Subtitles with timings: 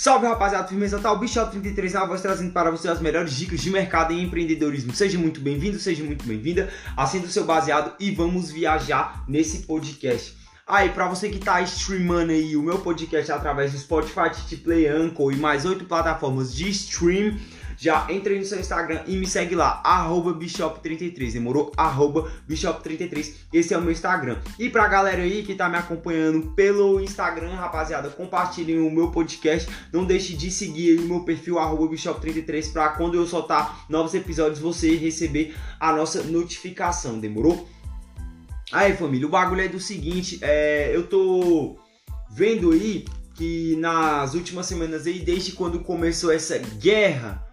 [0.00, 3.68] Salve rapaziada, firmeza total, Bishop 33 na voz trazendo para você as melhores dicas de
[3.68, 4.94] mercado em empreendedorismo.
[4.94, 10.34] Seja muito bem-vindo, seja muito bem-vinda, acenda o seu baseado e vamos viajar nesse podcast.
[10.66, 15.34] Aí, para você que tá streamando aí o meu podcast através do Spotify, Play, Anchor
[15.34, 17.36] e mais oito plataformas de stream,
[17.80, 19.80] já entre no seu Instagram e me segue lá,
[20.34, 21.72] Bishop33, demorou?
[22.46, 24.36] Bishop33, esse é o meu Instagram.
[24.58, 29.66] E pra galera aí que tá me acompanhando pelo Instagram, rapaziada, compartilhem o meu podcast,
[29.90, 34.94] não deixe de seguir o meu perfil, Bishop33, pra quando eu soltar novos episódios, você
[34.96, 37.66] receber a nossa notificação, demorou?
[38.70, 41.78] Aí família, o bagulho é do seguinte, é, eu tô
[42.30, 47.49] vendo aí que nas últimas semanas aí, desde quando começou essa guerra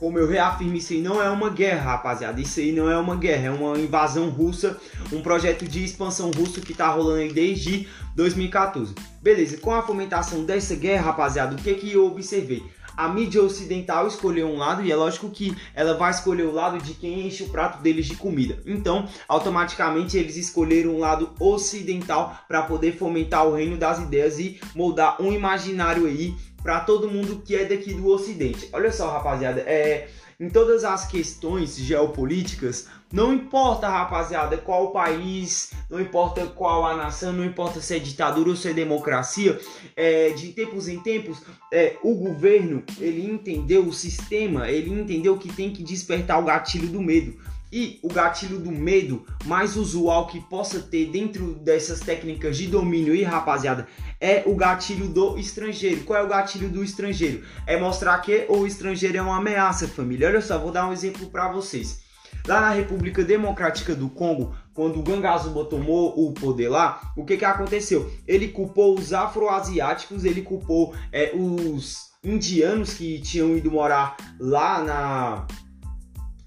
[0.00, 2.40] como eu reafirmo, isso aí não é uma guerra, rapaziada.
[2.40, 4.78] Isso aí não é uma guerra, é uma invasão russa,
[5.12, 8.94] um projeto de expansão russo que tá rolando aí desde 2014.
[9.22, 12.62] Beleza, com a fomentação dessa guerra, rapaziada, o que que eu observei?
[12.96, 16.78] A mídia ocidental escolheu um lado e é lógico que ela vai escolher o lado
[16.78, 18.58] de quem enche o prato deles de comida.
[18.66, 24.60] Então, automaticamente eles escolheram um lado ocidental para poder fomentar o reino das ideias e
[24.74, 28.68] moldar um imaginário aí para todo mundo que é daqui do Ocidente.
[28.72, 30.08] Olha só, rapaziada, é,
[30.38, 37.32] em todas as questões geopolíticas, não importa, rapaziada, qual país, não importa qual a nação,
[37.32, 39.60] não importa se é ditadura ou se é democracia,
[39.94, 45.52] é, de tempos em tempos, é, o governo, ele entendeu o sistema, ele entendeu que
[45.52, 47.38] tem que despertar o gatilho do medo.
[47.72, 53.14] E o gatilho do medo mais usual que possa ter dentro dessas técnicas de domínio
[53.14, 53.86] e rapaziada
[54.20, 56.02] é o gatilho do estrangeiro.
[56.04, 57.44] Qual é o gatilho do estrangeiro?
[57.66, 60.28] É mostrar que o estrangeiro é uma ameaça, família.
[60.28, 62.00] Olha só, vou dar um exemplo para vocês.
[62.46, 67.36] Lá na República Democrática do Congo, quando o Gangazuba tomou o poder lá, o que
[67.36, 68.10] que aconteceu?
[68.26, 75.46] Ele culpou os afroasiáticos, ele culpou é, os indianos que tinham ido morar lá na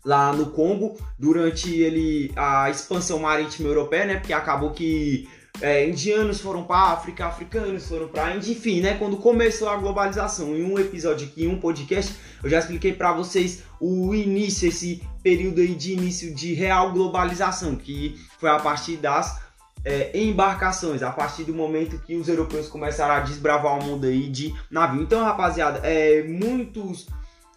[0.03, 4.15] lá no Congo durante ele a expansão marítima europeia, né?
[4.15, 5.27] Porque acabou que
[5.61, 8.95] é, indianos foram para África, africanos foram para a Índia, enfim, né?
[8.95, 12.13] Quando começou a globalização, em um episódio aqui, em um podcast,
[12.43, 17.75] eu já expliquei para vocês o início, esse período aí de início de real globalização,
[17.75, 19.41] que foi a partir das
[19.85, 24.29] é, embarcações, a partir do momento que os europeus começaram a desbravar o mundo aí
[24.29, 25.03] de navio.
[25.03, 27.07] Então, rapaziada, é, muitos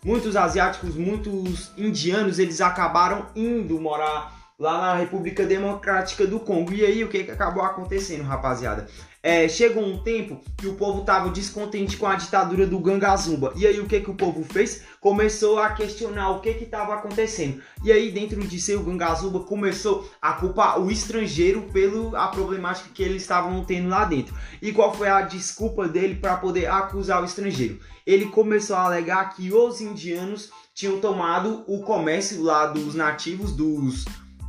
[0.06, 6.72] muitos asiáticos, muitos indianos, eles acabaram indo morar lá na República Democrática do Congo.
[6.72, 8.86] E aí o que, que acabou acontecendo, rapaziada?
[9.28, 13.52] É, chegou um tempo que o povo estava descontente com a ditadura do Gangazumba.
[13.56, 14.84] E aí o que, que o povo fez?
[15.00, 17.60] Começou a questionar o que estava acontecendo.
[17.82, 23.22] E aí dentro de seu Gangazumba começou a culpar o estrangeiro pela problemática que eles
[23.22, 24.32] estavam tendo lá dentro.
[24.62, 27.80] E qual foi a desculpa dele para poder acusar o estrangeiro?
[28.06, 34.04] Ele começou a alegar que os indianos tinham tomado o comércio lá dos nativos, dos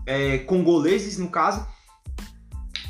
[0.05, 1.65] é, congoleses no caso,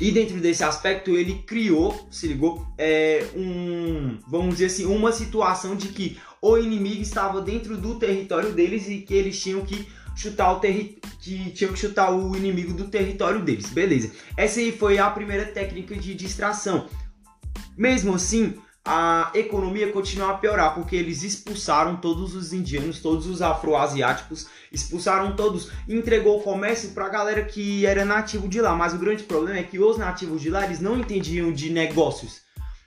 [0.00, 5.74] e dentro desse aspecto ele criou, se ligou, é, um, vamos dizer assim, uma situação
[5.74, 10.52] de que o inimigo estava dentro do território deles e que eles tinham que chutar
[10.52, 13.70] o que tinham que chutar o inimigo do território deles.
[13.70, 14.12] Beleza.
[14.36, 16.88] Essa aí foi a primeira técnica de distração.
[17.76, 18.54] Mesmo assim,
[18.90, 25.36] a economia continua a piorar, porque eles expulsaram todos os indianos, todos os afroasiáticos, expulsaram
[25.36, 28.74] todos, entregou o comércio para a galera que era nativo de lá.
[28.74, 32.40] Mas o grande problema é que os nativos de lá eles não entendiam de negócios,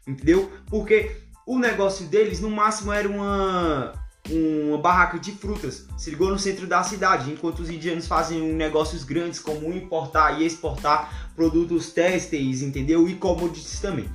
[0.08, 0.52] entendeu?
[0.72, 3.94] Porque o negócio deles no máximo era uma
[4.30, 9.04] uma barraca de frutas, se ligou no centro da cidade, enquanto os indianos fazem negócios
[9.04, 13.08] grandes como importar e exportar produtos têxteis, entendeu?
[13.08, 14.10] E commodities também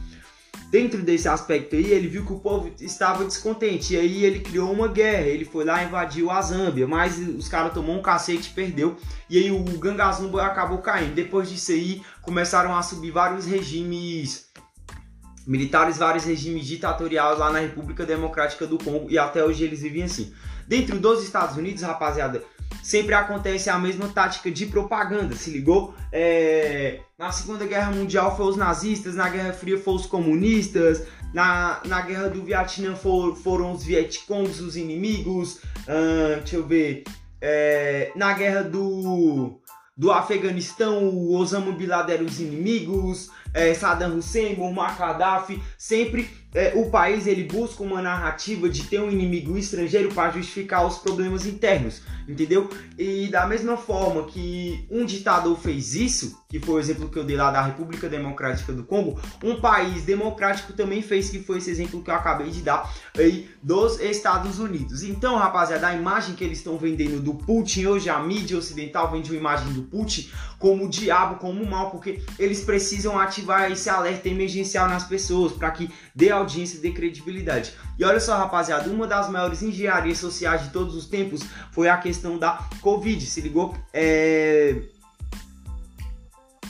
[0.71, 3.95] dentro desse aspecto aí, ele viu que o povo estava descontente.
[3.95, 5.27] E aí ele criou uma guerra.
[5.27, 8.97] Ele foi lá invadiu a Zâmbia, mas os caras tomou um cacete e perdeu.
[9.29, 11.15] E aí o Gangazumba acabou caindo.
[11.15, 14.47] Depois disso aí, começaram a subir vários regimes
[15.47, 19.07] militares, vários regimes ditatoriais lá na República Democrática do Congo.
[19.09, 20.33] E até hoje eles vivem assim.
[20.67, 22.43] Dentro dos Estados Unidos, rapaziada,
[22.83, 25.95] sempre acontece a mesma tática de propaganda, se ligou?
[26.13, 31.03] É, na Segunda Guerra Mundial foi os nazistas, na Guerra Fria foram os comunistas,
[31.33, 37.05] na, na Guerra do Vietnã for, foram os Vietcongs os inimigos, uh, deixa eu ver,
[37.41, 39.61] é, na Guerra do,
[39.97, 46.73] do Afeganistão, o Osama Bin Laden os inimigos, é, Saddam Hussein, Muammar Gaddafi, sempre é,
[46.75, 51.45] o país ele busca uma narrativa de ter um inimigo estrangeiro para justificar os problemas
[51.45, 52.71] internos, entendeu?
[52.99, 57.25] E da mesma forma que um ditador fez isso, que foi o exemplo que eu
[57.25, 61.71] dei lá da República Democrática do Congo, um país democrático também fez, que foi esse
[61.71, 65.03] exemplo que eu acabei de dar aí dos Estados Unidos.
[65.03, 69.31] Então, rapaziada, a imagem que eles estão vendendo do Putin hoje, a mídia ocidental vende
[69.31, 73.91] uma imagem do Putin como o diabo, como o mal, porque eles precisam ativar esse
[73.91, 77.75] alerta emergencial nas pessoas para que dê audiência, dê credibilidade.
[77.99, 81.97] E olha só, rapaziada, uma das maiores engenharias sociais de todos os tempos foi a
[81.97, 83.25] questão da Covid.
[83.27, 83.77] Se ligou?
[83.93, 84.96] É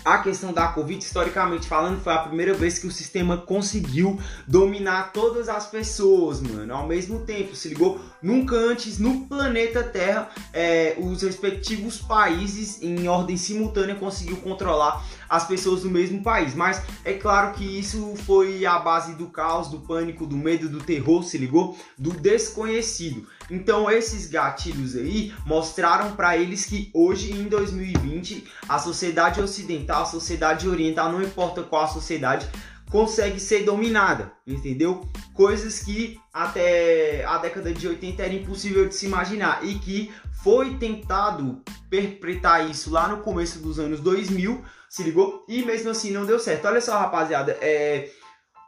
[0.07, 5.13] a questão da Covid, historicamente falando, foi a primeira vez que o sistema conseguiu dominar
[5.13, 7.57] todas as pessoas, mano, ao mesmo tempo.
[7.57, 8.01] Se ligou?
[8.23, 15.47] Nunca antes no planeta Terra, é, os respectivos países, em ordem simultânea, conseguiu controlar as
[15.47, 16.55] pessoas do mesmo país.
[16.55, 20.81] Mas é claro que isso foi a base do caos, do pânico, do medo, do
[20.81, 21.77] terror, se ligou?
[21.99, 23.27] Do desconhecido.
[23.51, 30.07] Então esses gatilhos aí mostraram para eles que hoje em 2020 a sociedade ocidental, a
[30.07, 32.49] sociedade oriental, não importa qual a sociedade,
[32.91, 35.09] consegue ser dominada, entendeu?
[35.35, 40.13] Coisas que até a década de 80 era impossível de se imaginar e que
[40.43, 45.45] foi tentado perpetrar isso lá no começo dos anos 2000, se ligou?
[45.49, 46.67] E mesmo assim não deu certo.
[46.67, 48.11] Olha só, rapaziada, é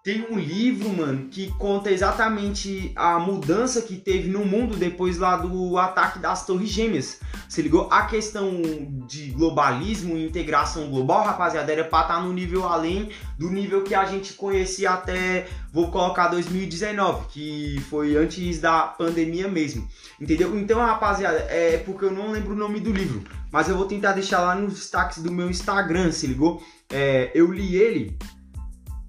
[0.08, 5.36] tem um livro, mano, que conta exatamente a mudança que teve no mundo depois lá
[5.36, 7.20] do ataque das Torres Gêmeas.
[7.46, 7.88] Se ligou?
[7.90, 8.62] A questão
[9.06, 13.84] de globalismo e integração global, rapaziada, era pra estar tá no nível além do nível
[13.84, 19.86] que a gente conhecia até, vou colocar 2019, que foi antes da pandemia mesmo.
[20.18, 20.58] Entendeu?
[20.58, 23.22] Então, rapaziada, é porque eu não lembro o nome do livro,
[23.52, 26.62] mas eu vou tentar deixar lá nos destaques do meu Instagram, se ligou?
[26.88, 28.16] É, eu li ele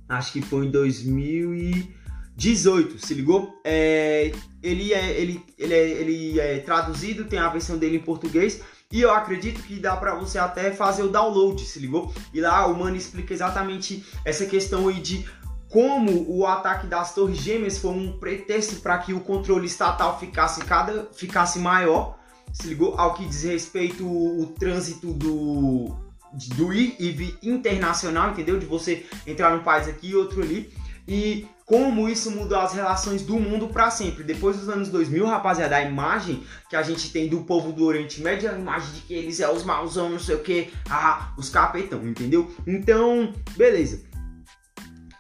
[0.10, 3.62] acho que foi em 2018, se ligou?
[3.64, 8.62] É, ele, é, ele, ele, é, ele é traduzido, tem a versão dele em português.
[8.92, 12.12] E eu acredito que dá para você até fazer o download, se ligou?
[12.34, 15.24] E lá o Mano explica exatamente essa questão aí de
[15.70, 20.62] como o ataque das Torres Gêmeas foi um pretexto para que o controle estatal ficasse
[20.62, 22.18] cada ficasse maior,
[22.52, 22.96] se ligou?
[22.98, 28.60] Ao que diz respeito o, o trânsito do do ir e vir internacional, entendeu?
[28.60, 30.72] De você entrar num país aqui e outro ali.
[31.08, 34.24] E como isso mudou as relações do mundo para sempre.
[34.24, 38.22] Depois dos anos 2000, rapaziada, a imagem que a gente tem do povo do Oriente
[38.22, 41.32] Médio é a imagem de que eles é os mauzão, não sei o que, ah,
[41.38, 42.52] os capetão, entendeu?
[42.66, 44.02] Então, beleza.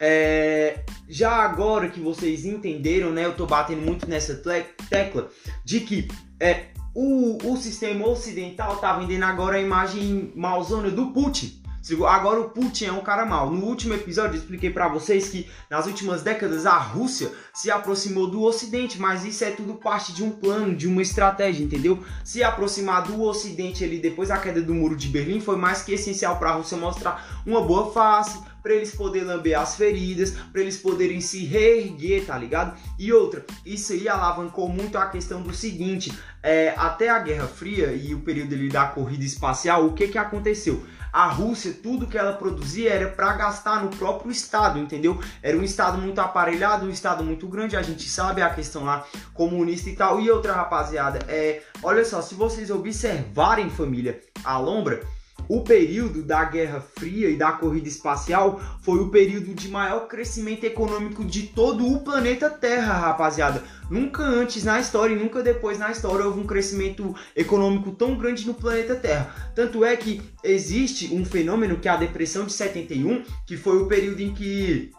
[0.01, 4.41] É, já agora que vocês entenderam, né, eu tô batendo muito nessa
[4.89, 5.29] tecla
[5.63, 6.07] de que
[6.39, 11.58] é, o, o sistema ocidental tá vendendo agora a imagem malzona do Putin.
[12.05, 13.49] Agora o Putin é um cara mal.
[13.49, 18.29] No último episódio eu expliquei para vocês que nas últimas décadas a Rússia se aproximou
[18.29, 22.03] do Ocidente, mas isso é tudo parte de um plano, de uma estratégia, entendeu?
[22.23, 25.93] Se aproximar do Ocidente ali depois da queda do muro de Berlim foi mais que
[25.93, 30.61] essencial para a Rússia mostrar uma boa face, para eles poderem lamber as feridas, para
[30.61, 32.77] eles poderem se reerguer, tá ligado?
[32.97, 36.11] E outra, isso aí alavancou muito a questão do seguinte:
[36.43, 40.17] é, até a Guerra Fria e o período ali da corrida espacial, o que que
[40.17, 40.83] aconteceu?
[41.11, 45.19] A Rússia, tudo que ela produzia era para gastar no próprio estado, entendeu?
[45.41, 49.05] Era um estado muito aparelhado, um estado muito grande, a gente sabe a questão lá
[49.33, 50.19] comunista e tal.
[50.19, 55.01] E outra rapaziada, é, olha só, se vocês observarem família, a Lombra,
[55.49, 60.63] o período da Guerra Fria e da corrida espacial foi o período de maior crescimento
[60.63, 63.63] econômico de todo o planeta Terra, rapaziada.
[63.89, 68.45] Nunca antes na história e nunca depois na história houve um crescimento econômico tão grande
[68.45, 69.51] no planeta Terra.
[69.55, 73.87] Tanto é que existe um fenômeno que é a depressão de 71, que foi o
[73.87, 74.91] período em que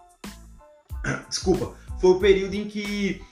[1.31, 3.23] desculpa, foi o período em que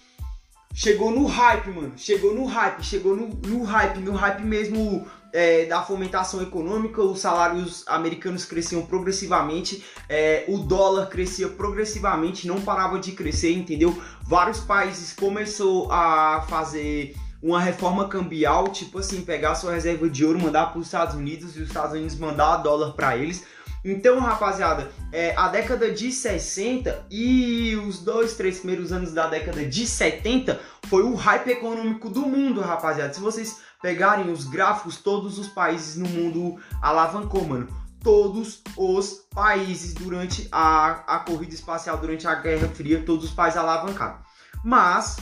[0.73, 1.93] chegou no hype, mano.
[1.97, 7.21] Chegou no hype, chegou no, no hype, no hype mesmo é, da fomentação econômica, os
[7.21, 14.01] salários americanos cresciam progressivamente, é, o dólar crescia progressivamente, não parava de crescer, entendeu?
[14.23, 20.41] Vários países começou a fazer uma reforma cambial, tipo assim, pegar sua reserva de ouro,
[20.41, 23.45] mandar para os Estados Unidos e os Estados Unidos mandar dólar para eles.
[23.85, 29.65] Então, rapaziada, é, a década de 60 e os dois, três primeiros anos da década
[29.65, 33.15] de 70 foi o hype econômico do mundo, rapaziada.
[33.15, 37.69] Se vocês pegarem os gráficos, todos os países no mundo alavancou, mano.
[38.03, 43.59] Todos os países durante a, a corrida espacial, durante a Guerra Fria, todos os países
[43.59, 44.19] alavancaram.
[44.65, 45.17] Mas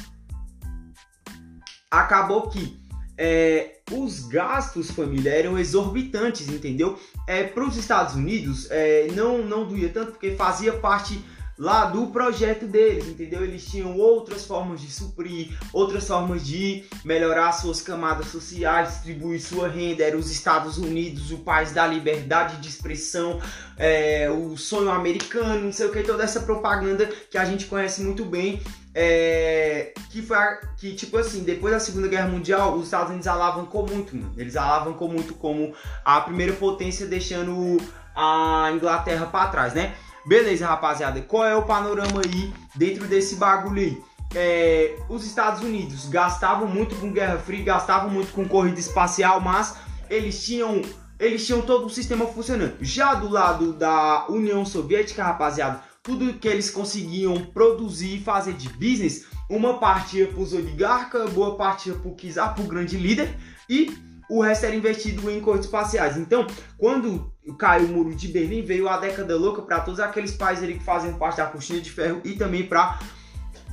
[1.91, 2.79] acabou que
[3.19, 6.99] é, os gastos família eram exorbitantes, entendeu?
[7.27, 11.23] É, Para os Estados Unidos é, não, não doía tanto porque fazia parte
[11.59, 13.43] lá do projeto deles, entendeu?
[13.43, 19.69] Eles tinham outras formas de suprir, outras formas de melhorar suas camadas sociais, distribuir sua
[19.69, 20.05] renda.
[20.05, 23.41] Era os Estados Unidos, o país da liberdade de expressão,
[23.79, 28.03] é, o sonho americano, não sei o que, toda essa propaganda que a gente conhece
[28.03, 28.61] muito bem.
[28.99, 30.39] É, que foi
[30.79, 34.33] que tipo assim depois da Segunda Guerra Mundial os Estados Unidos alavancou muito mano.
[34.39, 37.77] eles alavancou muito como a primeira potência deixando
[38.15, 39.95] a Inglaterra para trás né
[40.27, 44.03] Beleza, rapaziada, qual é o panorama aí dentro desse bagulho aí?
[44.35, 49.77] É, os Estados Unidos gastavam muito com Guerra Fria, gastavam muito com corrida espacial, mas
[50.11, 50.83] eles tinham
[51.19, 52.77] eles tinham todo o sistema funcionando.
[52.81, 58.69] Já do lado da União Soviética, rapaziada, tudo que eles conseguiam produzir e fazer de
[58.69, 62.69] business, uma parte ia para os oligarcas, boa parte ia para o czar, para o
[62.69, 63.35] grande líder,
[63.69, 63.93] e
[64.31, 66.17] o resto era investido em corridas espaciais.
[66.17, 66.47] Então,
[66.79, 70.83] quando caiu o muro de Berlim, veio a década louca para todos aqueles países que
[70.83, 73.01] fazem parte da cortina de ferro e também para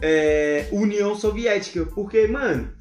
[0.01, 2.73] é, União Soviética, porque, mano,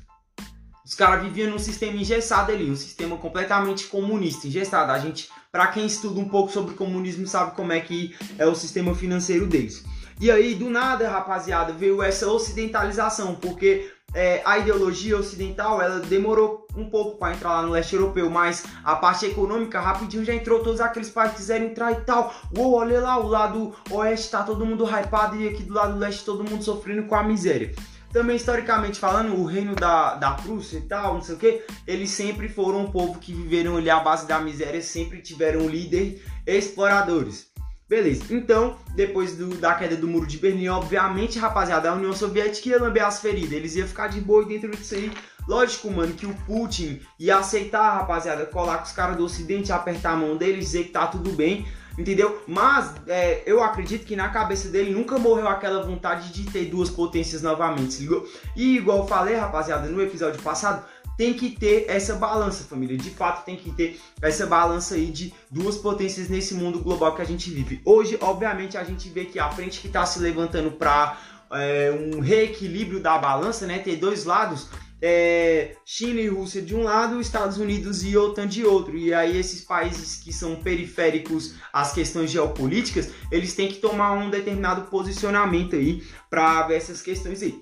[0.82, 4.92] os caras viviam num sistema engessado ali, um sistema completamente comunista, engessado.
[4.92, 8.54] A gente, para quem estuda um pouco sobre comunismo, sabe como é que é o
[8.54, 9.84] sistema financeiro deles.
[10.18, 16.66] E aí, do nada, rapaziada, veio essa ocidentalização, porque é, a ideologia ocidental ela demorou
[16.74, 20.62] um pouco para entrar lá no leste europeu, mas a parte econômica rapidinho já entrou,
[20.62, 22.34] todos aqueles países quiserem entrar e tal.
[22.56, 26.24] Uou, olha lá, o lado oeste tá todo mundo hypado e aqui do lado leste
[26.24, 27.74] todo mundo sofrendo com a miséria.
[28.12, 32.10] Também historicamente falando, o reino da, da Prússia e tal, não sei o que, eles
[32.10, 37.50] sempre foram um povo que viveram ali à base da miséria, sempre tiveram líder exploradores.
[37.88, 42.68] Beleza, então, depois do, da queda do muro de Berlim, obviamente, rapaziada, a União Soviética
[42.70, 45.12] ia lamber as feridas, eles iam ficar de boa dentro disso aí.
[45.48, 50.12] Lógico, mano, que o Putin ia aceitar, rapaziada, colar com os caras do Ocidente, apertar
[50.12, 51.66] a mão deles, dizer que tá tudo bem,
[51.98, 52.42] entendeu?
[52.46, 56.90] Mas é, eu acredito que na cabeça dele nunca morreu aquela vontade de ter duas
[56.90, 58.28] potências novamente, ligou?
[58.56, 60.84] E igual eu falei, rapaziada, no episódio passado,
[61.16, 62.96] tem que ter essa balança, família.
[62.96, 67.22] De fato, tem que ter essa balança aí de duas potências nesse mundo global que
[67.22, 67.80] a gente vive.
[67.84, 71.18] Hoje, obviamente, a gente vê que a frente que está se levantando para
[71.52, 73.78] é, um reequilíbrio da balança, né?
[73.78, 74.68] Ter dois lados.
[75.04, 78.96] É, China e Rússia de um lado, Estados Unidos e OTAN de outro.
[78.96, 84.30] E aí esses países que são periféricos às questões geopolíticas, eles têm que tomar um
[84.30, 87.60] determinado posicionamento aí para ver essas questões aí.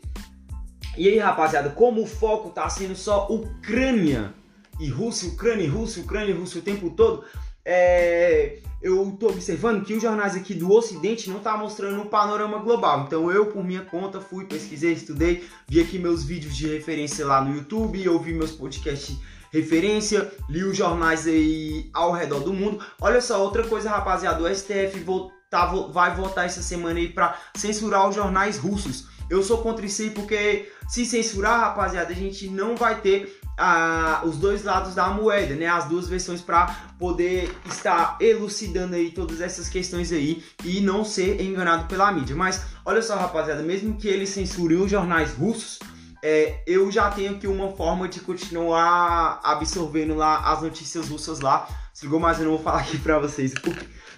[0.99, 4.35] E aí, rapaziada, como o foco tá sendo só Ucrânia
[4.79, 7.25] e Rússia, Ucrânia e Rússia, Ucrânia e Rússia o tempo todo,
[7.65, 12.59] é, eu tô observando que os jornais aqui do Ocidente não tá mostrando um panorama
[12.59, 13.05] global.
[13.07, 17.43] Então eu, por minha conta, fui, pesquisei, estudei, vi aqui meus vídeos de referência lá
[17.43, 19.19] no YouTube, ouvi meus podcasts
[19.53, 22.85] referência, li os jornais aí ao redor do mundo.
[23.01, 25.05] Olha só, outra coisa, rapaziada, o STF
[25.51, 29.09] tá, vai votar essa semana aí para censurar os jornais russos.
[29.29, 34.23] Eu sou contra isso aí porque se censurar, rapaziada, a gente não vai ter ah,
[34.25, 35.67] os dois lados da moeda, né?
[35.67, 36.67] As duas versões para
[36.99, 42.35] poder estar elucidando aí todas essas questões aí e não ser enganado pela mídia.
[42.35, 45.79] Mas olha só, rapaziada, mesmo que eles censurem os jornais russos,
[46.23, 51.69] é, eu já tenho aqui uma forma de continuar absorvendo lá as notícias russas lá.
[51.93, 53.53] Se ligou, mas eu não vou falar aqui pra vocês.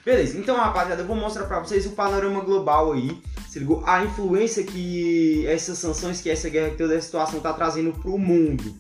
[0.04, 3.20] Beleza, então rapaziada, eu vou mostrar pra vocês o panorama global aí
[3.52, 3.82] se ligou?
[3.86, 8.16] A influência que essas sanções, que essa guerra, que toda a situação tá trazendo pro
[8.16, 8.74] mundo.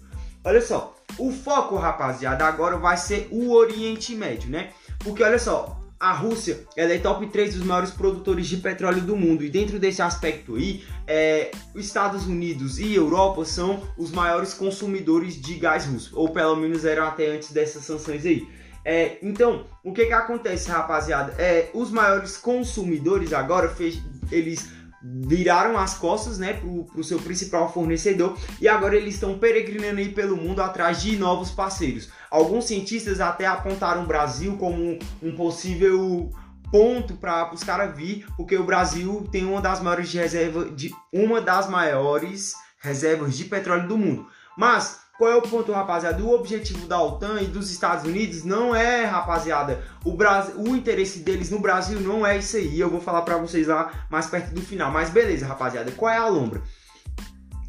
[0.44, 4.70] Olha só, o foco, rapaziada, agora vai ser o Oriente Médio, né?
[4.98, 9.16] Porque olha só, a Rússia ela é top 3 dos maiores produtores de petróleo do
[9.16, 9.44] mundo.
[9.44, 15.40] E dentro desse aspecto aí, é, os Estados Unidos e Europa são os maiores consumidores
[15.40, 16.10] de gás russo.
[16.18, 18.48] Ou pelo menos eram até antes dessas sanções aí.
[18.84, 21.34] É, então, o que que acontece, rapaziada?
[21.38, 24.68] É, os maiores consumidores agora fez, eles
[25.02, 30.10] viraram as costas, né, pro, pro seu principal fornecedor e agora eles estão peregrinando aí
[30.10, 32.08] pelo mundo atrás de novos parceiros.
[32.30, 36.30] Alguns cientistas até apontaram o Brasil como um possível
[36.70, 40.90] ponto para os caras vir, porque o Brasil tem uma das maiores de reserva de
[41.12, 44.26] uma das maiores reservas de petróleo do mundo.
[44.56, 46.20] Mas qual é o ponto, rapaziada?
[46.20, 51.20] O objetivo da OTAN e dos Estados Unidos não é, rapaziada, o, Brasil, o interesse
[51.20, 52.80] deles no Brasil não é isso aí.
[52.80, 54.90] Eu vou falar para vocês lá mais perto do final.
[54.90, 56.60] Mas beleza, rapaziada, qual é a lombra?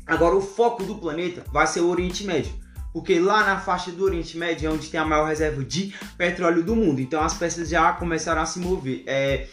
[0.07, 2.55] Agora, o foco do planeta vai ser o Oriente Médio.
[2.91, 6.63] Porque lá na faixa do Oriente Médio é onde tem a maior reserva de petróleo
[6.63, 7.01] do mundo.
[7.01, 9.03] Então as peças já começaram a se mover.
[9.05, 9.47] É...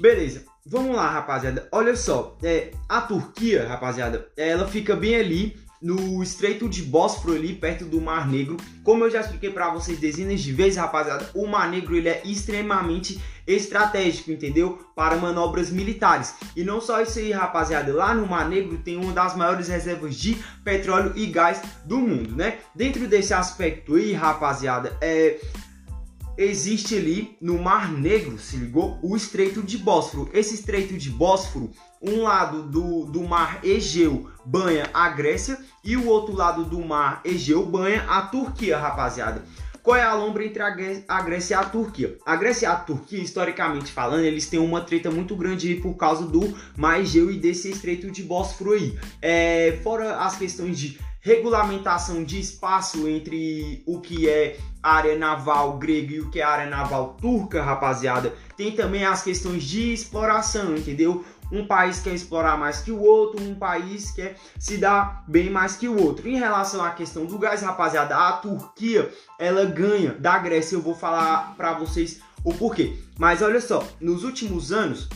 [0.00, 0.44] Beleza.
[0.66, 1.68] Vamos lá, rapaziada.
[1.70, 7.54] Olha só, é, a Turquia, rapaziada, ela fica bem ali no Estreito de Bósforo ali,
[7.54, 8.56] perto do Mar Negro.
[8.82, 12.22] Como eu já expliquei para vocês dezenas de vezes, rapaziada, o Mar Negro ele é
[12.24, 14.78] extremamente estratégico, entendeu?
[14.94, 16.34] Para manobras militares.
[16.56, 20.16] E não só isso aí, rapaziada, lá no Mar Negro tem uma das maiores reservas
[20.16, 22.58] de petróleo e gás do mundo, né?
[22.74, 25.38] Dentro desse aspecto aí, rapaziada, é
[26.36, 28.98] existe ali no Mar Negro, se ligou?
[29.02, 30.30] O Estreito de Bósforo.
[30.32, 36.06] Esse Estreito de Bósforo, um lado do, do Mar Egeu banha a Grécia e o
[36.06, 39.44] outro lado do Mar Egeu banha a Turquia, rapaziada.
[39.86, 42.18] Qual é a lombra entre a Grécia e a Turquia?
[42.26, 45.94] A Grécia e a Turquia, historicamente falando, eles têm uma treta muito grande aí por
[45.94, 48.98] causa do Mar Egeu e desse Estreito de Bósforo aí.
[49.22, 56.14] É, fora as questões de regulamentação de espaço entre o que é área naval grega
[56.14, 58.32] e o que é área naval turca, rapaziada.
[58.56, 61.24] Tem também as questões de exploração, entendeu?
[61.50, 65.74] Um país quer explorar mais que o outro, um país quer se dar bem mais
[65.74, 66.28] que o outro.
[66.28, 70.76] Em relação à questão do gás, rapaziada, a Turquia, ela ganha da Grécia.
[70.76, 72.96] Eu vou falar para vocês o porquê.
[73.18, 75.08] Mas olha só, nos últimos anos,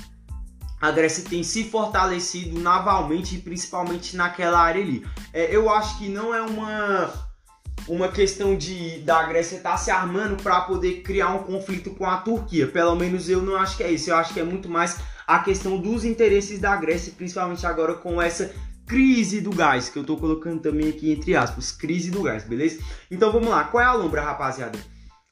[0.80, 5.04] a Grécia tem se fortalecido navalmente, principalmente naquela área ali.
[5.32, 7.30] É, eu acho que não é uma
[7.88, 12.06] uma questão de da Grécia estar tá se armando para poder criar um conflito com
[12.06, 12.66] a Turquia.
[12.66, 14.10] Pelo menos eu não acho que é isso.
[14.10, 18.20] Eu acho que é muito mais a questão dos interesses da Grécia, principalmente agora com
[18.20, 18.52] essa
[18.86, 22.82] crise do gás, que eu tô colocando também aqui entre aspas, crise do gás, beleza?
[23.08, 24.78] Então vamos lá, qual é a lombra, rapaziada?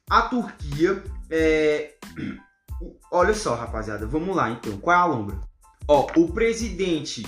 [0.08, 1.94] A Turquia é
[3.10, 4.76] Olha só, rapaziada, vamos lá então.
[4.78, 5.36] Qual é a lombra?
[5.86, 7.26] Ó, o presidente,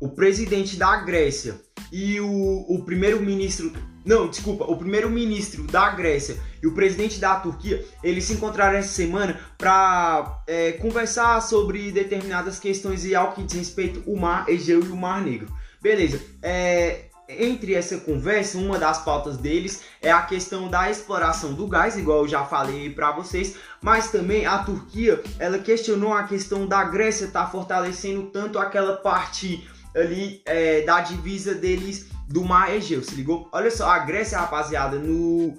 [0.00, 1.60] o presidente da Grécia
[1.90, 3.72] e o, o primeiro-ministro,
[4.04, 8.92] não, desculpa, o primeiro-ministro da Grécia e o presidente da Turquia, eles se encontraram essa
[8.92, 14.80] semana para é, conversar sobre determinadas questões e ao que diz respeito o Mar Egeu
[14.80, 15.52] e o Mar Negro.
[15.82, 21.66] Beleza, é, entre essa conversa, uma das pautas deles é a questão da exploração do
[21.66, 26.66] gás, igual eu já falei para vocês, mas também a Turquia, ela questionou a questão
[26.66, 32.72] da Grécia estar tá fortalecendo tanto aquela parte ali é, da divisa deles do Mar
[32.72, 33.48] Egeu, se ligou?
[33.52, 35.56] Olha só, a Grécia, rapaziada, no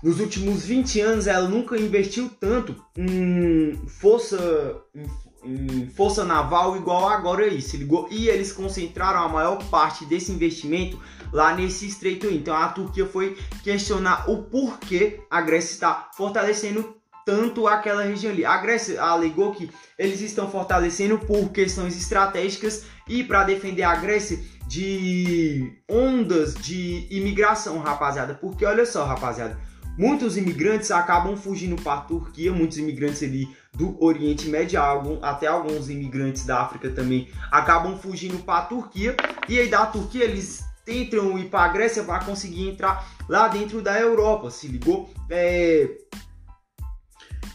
[0.00, 5.04] nos últimos 20 anos ela nunca investiu tanto em força em
[5.44, 8.08] em força naval igual agora aí, se ligou?
[8.10, 11.00] E eles concentraram a maior parte desse investimento
[11.32, 12.36] lá nesse estreito aí.
[12.36, 18.44] Então a Turquia foi questionar o porquê a Grécia está fortalecendo tanto aquela região ali.
[18.44, 24.38] A Grécia alegou que eles estão fortalecendo por questões estratégicas e para defender a Grécia
[24.66, 28.34] de ondas de imigração, rapaziada.
[28.34, 29.58] Porque olha só, rapaziada,
[29.98, 33.46] muitos imigrantes acabam fugindo para a Turquia, muitos imigrantes ali
[33.78, 34.80] do Oriente Médio,
[35.22, 39.16] até alguns imigrantes da África também acabam fugindo para a Turquia.
[39.48, 43.80] E aí da Turquia eles tentam ir para a Grécia para conseguir entrar lá dentro
[43.80, 45.08] da Europa, se ligou?
[45.30, 45.88] É...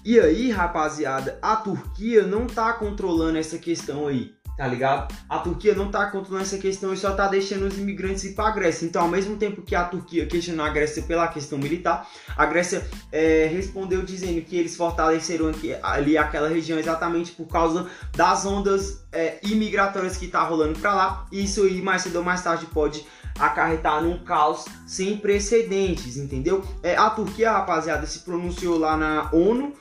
[0.05, 5.13] E aí, rapaziada, a Turquia não tá controlando essa questão aí tá ligado?
[5.27, 8.51] A Turquia não tá controlando essa questão e só tá deixando os imigrantes ir pra
[8.51, 8.85] Grécia.
[8.85, 12.87] Então, ao mesmo tempo que a Turquia questionou a Grécia pela questão militar, a Grécia
[13.11, 19.03] é, respondeu dizendo que eles fortaleceram aqui, ali aquela região exatamente por causa das ondas
[19.11, 21.25] é, imigratórias que tá rolando pra lá.
[21.31, 23.05] E isso aí, mais cedo ou mais tarde, pode
[23.39, 26.63] acarretar num caos sem precedentes, entendeu?
[26.83, 29.73] É, a Turquia, rapaziada, se pronunciou lá na ONU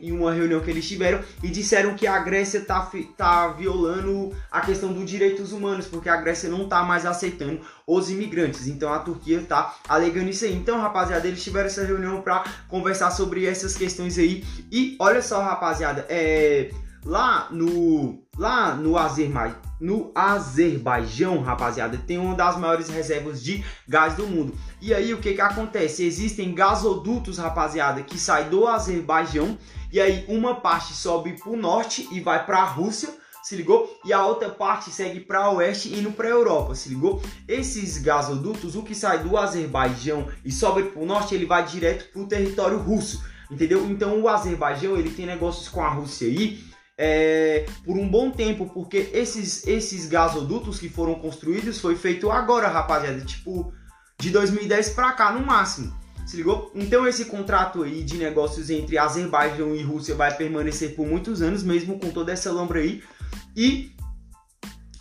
[0.00, 4.60] em uma reunião que eles tiveram e disseram que a Grécia tá, tá violando a
[4.60, 8.66] questão dos direitos humanos, porque a Grécia não tá mais aceitando os imigrantes.
[8.66, 10.54] Então a Turquia tá alegando isso aí.
[10.54, 14.44] Então, rapaziada, eles tiveram essa reunião para conversar sobre essas questões aí.
[14.70, 16.70] E olha só, rapaziada, é
[17.04, 24.14] lá no lá no Azerbaijão, no Azerbaijão, rapaziada, tem uma das maiores reservas de gás
[24.14, 24.54] do mundo.
[24.80, 26.04] E aí o que que acontece?
[26.04, 29.58] Existem gasodutos, rapaziada, que saem do Azerbaijão
[29.92, 33.14] e aí uma parte sobe para o norte e vai para a Rússia
[33.46, 33.96] se ligou?
[34.04, 37.22] E a outra parte segue para oeste indo para a Europa, se ligou?
[37.46, 42.10] Esses gasodutos, o que sai do Azerbaijão e sobe para o norte, ele vai direto
[42.10, 43.86] para o território russo, entendeu?
[43.88, 46.60] Então o Azerbaijão ele tem negócios com a Rússia aí
[46.98, 52.68] é, por um bom tempo, porque esses, esses gasodutos que foram construídos foi feito agora,
[52.68, 53.72] rapaziada, tipo
[54.18, 55.94] de 2010 para cá no máximo.
[56.26, 56.72] Se ligou?
[56.74, 61.62] Então esse contrato aí de negócios entre Azerbaijão e Rússia vai permanecer por muitos anos,
[61.62, 63.02] mesmo com toda essa lombra aí.
[63.54, 63.92] E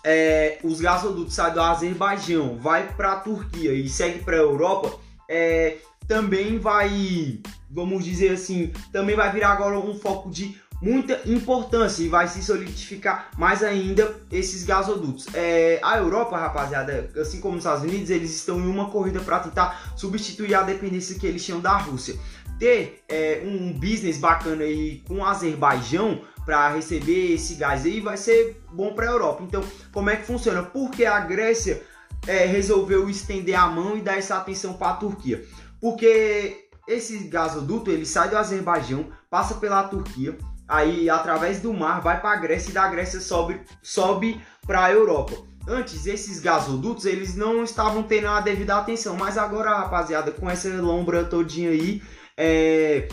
[0.04, 5.00] é, os gasodutos saem do Azerbaijão, vai para a Turquia e segue para a Europa.
[5.28, 5.78] É,
[6.08, 10.56] também vai, vamos dizer assim, também vai virar agora um foco de
[10.86, 15.26] muita importância e vai se solidificar mais ainda esses gasodutos.
[15.34, 19.40] É, a Europa, rapaziada, assim como os Estados Unidos, eles estão em uma corrida para
[19.40, 22.16] tentar substituir a dependência que eles tinham da Rússia.
[22.60, 28.16] Ter é, um business bacana aí com o Azerbaijão para receber esse gás aí vai
[28.16, 29.42] ser bom para a Europa.
[29.42, 30.62] Então, como é que funciona?
[30.62, 31.82] Porque a Grécia
[32.28, 35.44] é, resolveu estender a mão e dar essa atenção para a Turquia.
[35.82, 42.20] Porque esse gasoduto ele sai do Azerbaijão, passa pela Turquia, aí através do mar vai
[42.20, 45.36] para a Grécia e da Grécia sobe, sobe para a Europa.
[45.68, 50.70] Antes esses gasodutos eles não estavam tendo a devida atenção, mas agora rapaziada com essa
[50.70, 52.02] lombra todinha aí
[52.38, 53.08] é,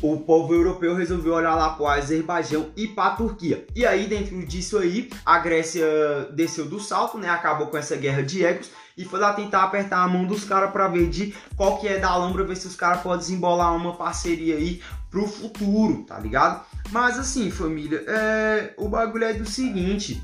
[0.00, 3.66] o povo europeu resolveu olhar lá para o Azerbaijão e para a Turquia.
[3.74, 5.86] E aí, dentro disso aí, a Grécia
[6.32, 7.28] desceu do salto, né?
[7.28, 10.70] Acabou com essa guerra de egos e foi lá tentar apertar a mão dos caras
[10.70, 13.94] para ver de qual que é da Alhambra, ver se os caras podem desembolar uma
[13.94, 14.80] parceria aí
[15.14, 16.64] pro futuro, tá ligado?
[16.90, 18.74] Mas assim, família, é...
[18.76, 20.20] o bagulho é do seguinte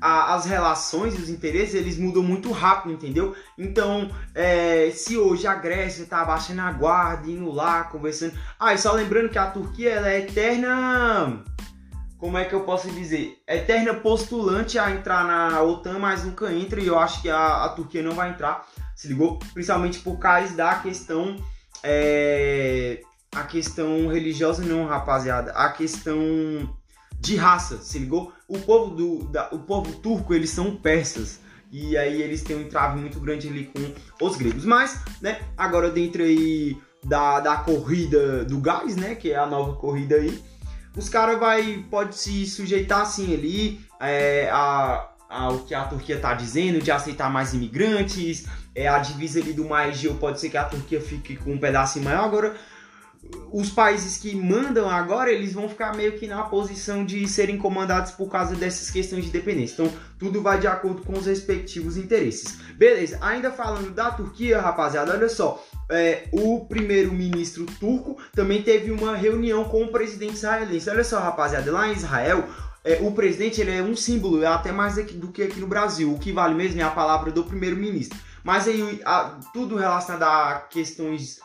[0.00, 3.36] as relações e os interesses eles mudam muito rápido, entendeu?
[3.56, 8.36] Então, é, se hoje a Grécia tá abaixando a guarda, indo lá, conversando.
[8.58, 11.44] Ah, e só lembrando que a Turquia ela é eterna.
[12.18, 13.40] Como é que eu posso dizer?
[13.46, 16.80] Eterna postulante a entrar na OTAN, mas nunca entra.
[16.80, 18.66] E eu acho que a, a Turquia não vai entrar.
[18.96, 19.38] Se ligou?
[19.54, 21.36] Principalmente por causa da questão.
[21.84, 23.00] É,
[23.34, 25.52] a questão religiosa, não, rapaziada.
[25.52, 26.18] A questão
[27.18, 28.32] de raça, se ligou?
[28.46, 31.40] O povo, do, da, o povo turco, eles são persas.
[31.70, 34.66] E aí eles têm um entrave muito grande ali com os gregos.
[34.66, 39.76] Mas, né, agora dentro aí da, da corrida do gás, né, que é a nova
[39.76, 40.42] corrida aí,
[40.94, 46.34] os caras vai pode se sujeitar assim ali é, a, ao que a Turquia tá
[46.34, 50.58] dizendo de aceitar mais imigrantes, é a divisa ali do Mar Egeu pode ser que
[50.58, 52.54] a Turquia fique com um pedaço maior agora
[53.52, 58.12] os países que mandam agora, eles vão ficar meio que na posição de serem comandados
[58.12, 59.74] por causa dessas questões de dependência.
[59.74, 62.58] Então, tudo vai de acordo com os respectivos interesses.
[62.76, 65.62] Beleza, ainda falando da Turquia, rapaziada, olha só.
[65.90, 70.88] É, o primeiro-ministro turco também teve uma reunião com o presidente israelense.
[70.88, 72.48] Olha só, rapaziada, lá em Israel,
[72.84, 76.12] é, o presidente ele é um símbolo, é até mais do que aqui no Brasil.
[76.12, 78.18] O que vale mesmo é a palavra do primeiro-ministro.
[78.42, 81.38] Mas aí, a, tudo relacionado a questões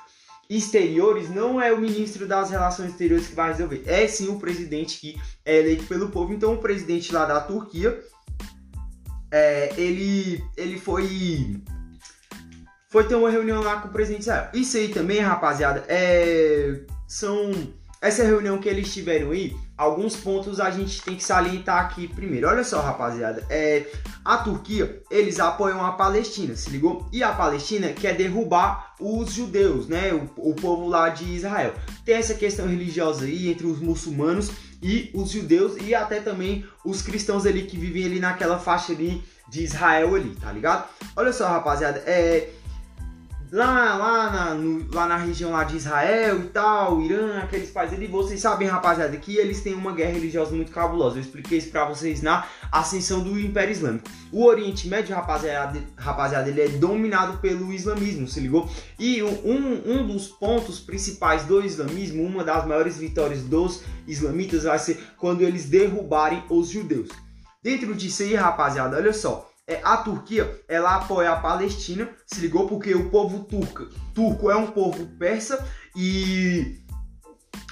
[0.49, 4.99] exteriores não é o ministro das relações exteriores que vai resolver, é sim o presidente
[4.99, 6.33] que é eleito pelo povo.
[6.33, 7.99] Então o presidente lá da Turquia,
[9.31, 11.61] é, ele, ele foi
[12.89, 14.49] foi ter uma reunião lá com o presidente Israel.
[14.53, 17.51] Isso aí também, rapaziada, é, são
[18.01, 22.47] essa reunião que eles tiveram aí, alguns pontos a gente tem que salientar aqui primeiro.
[22.47, 23.85] Olha só, rapaziada, é,
[24.25, 27.07] a Turquia, eles apoiam a Palestina, se ligou?
[27.11, 30.11] E a Palestina quer derrubar os judeus, né?
[30.13, 31.73] O, o povo lá de Israel.
[32.03, 37.01] Tem essa questão religiosa aí entre os muçulmanos e os judeus e até também os
[37.01, 40.87] cristãos ali que vivem ali naquela faixa ali de Israel ali, tá ligado?
[41.15, 42.49] Olha só, rapaziada, é
[43.51, 47.97] lá, lá, na, no, lá na região lá de Israel e tal, Irã, aqueles países
[47.97, 51.17] ali, vocês sabem, rapaziada, que eles têm uma guerra religiosa muito cabulosa.
[51.17, 54.09] Eu expliquei isso pra vocês na ascensão do Império Islâmico.
[54.31, 58.69] O Oriente Médio, rapaziada, rapaziada ele é dominado pelo islamismo, se ligou?
[58.99, 64.79] E um, um dos pontos principais do islamismo, uma das maiores vitórias dos islamitas vai
[64.79, 67.09] ser quando eles derrubarem os judeus.
[67.63, 72.67] Dentro disso aí, rapaziada, olha só, é, a Turquia ela apoia a Palestina, se ligou
[72.67, 76.81] porque o povo turco, turco é um povo persa e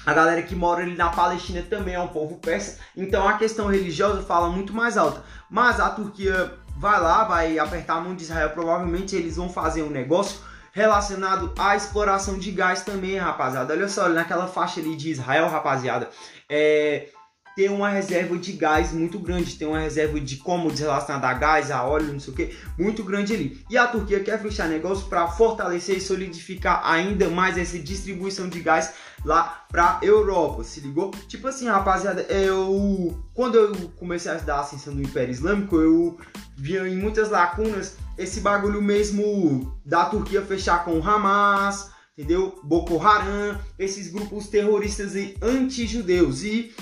[0.04, 3.66] a galera que mora ali na Palestina também é um povo persa, então a questão
[3.66, 5.24] religiosa fala muito mais alta.
[5.50, 9.82] Mas a Turquia vai lá, vai apertar a mão de Israel, provavelmente eles vão fazer
[9.82, 10.40] um negócio
[10.72, 13.72] relacionado à exploração de gás também, rapaziada.
[13.72, 16.10] Olha só, naquela faixa ali de Israel, rapaziada,
[16.50, 17.08] é,
[17.56, 21.70] tem uma reserva de gás muito grande, tem uma reserva de como relacionada a gás,
[21.70, 23.64] a óleo, não sei o que, muito grande ali.
[23.70, 28.60] E a Turquia quer fechar negócio para fortalecer e solidificar ainda mais essa distribuição de
[28.60, 28.92] gás
[29.24, 31.10] lá para Europa, se ligou?
[31.28, 36.18] Tipo assim, rapaziada, eu quando eu comecei a estudar a ascensão do Império Islâmico, eu
[36.58, 42.60] via em muitas lacunas esse bagulho mesmo da Turquia fechar com o Hamas, entendeu?
[42.62, 46.74] Boko Haram, esses grupos terroristas anti-judeus e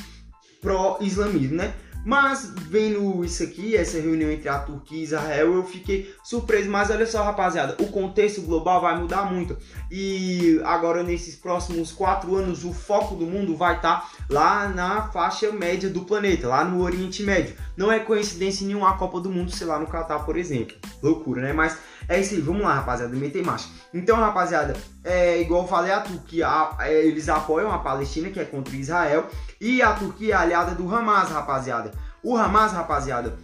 [0.65, 1.75] pró-islamismo, né?
[2.05, 6.69] Mas vendo isso aqui, essa reunião entre a Turquia e Israel, eu fiquei surpreso.
[6.69, 9.57] Mas olha só, rapaziada, o contexto global vai mudar muito.
[9.91, 15.09] E agora, nesses próximos quatro anos, o foco do mundo vai estar tá lá na
[15.09, 17.57] faixa média do planeta, lá no Oriente Médio.
[17.75, 20.77] Não é coincidência nenhuma a Copa do Mundo ser lá no Catar, por exemplo.
[21.03, 21.55] Loucura, né?
[21.55, 23.69] Mas É isso aí, vamos lá, rapaziada, meter marcha.
[23.93, 28.41] Então, rapaziada, é igual eu falei, a Turquia, a, é, eles apoiam a Palestina, que
[28.41, 29.29] é contra Israel,
[29.61, 31.93] e a Turquia é aliada do Hamas, rapaziada.
[32.23, 33.37] O Hamas, rapaziada,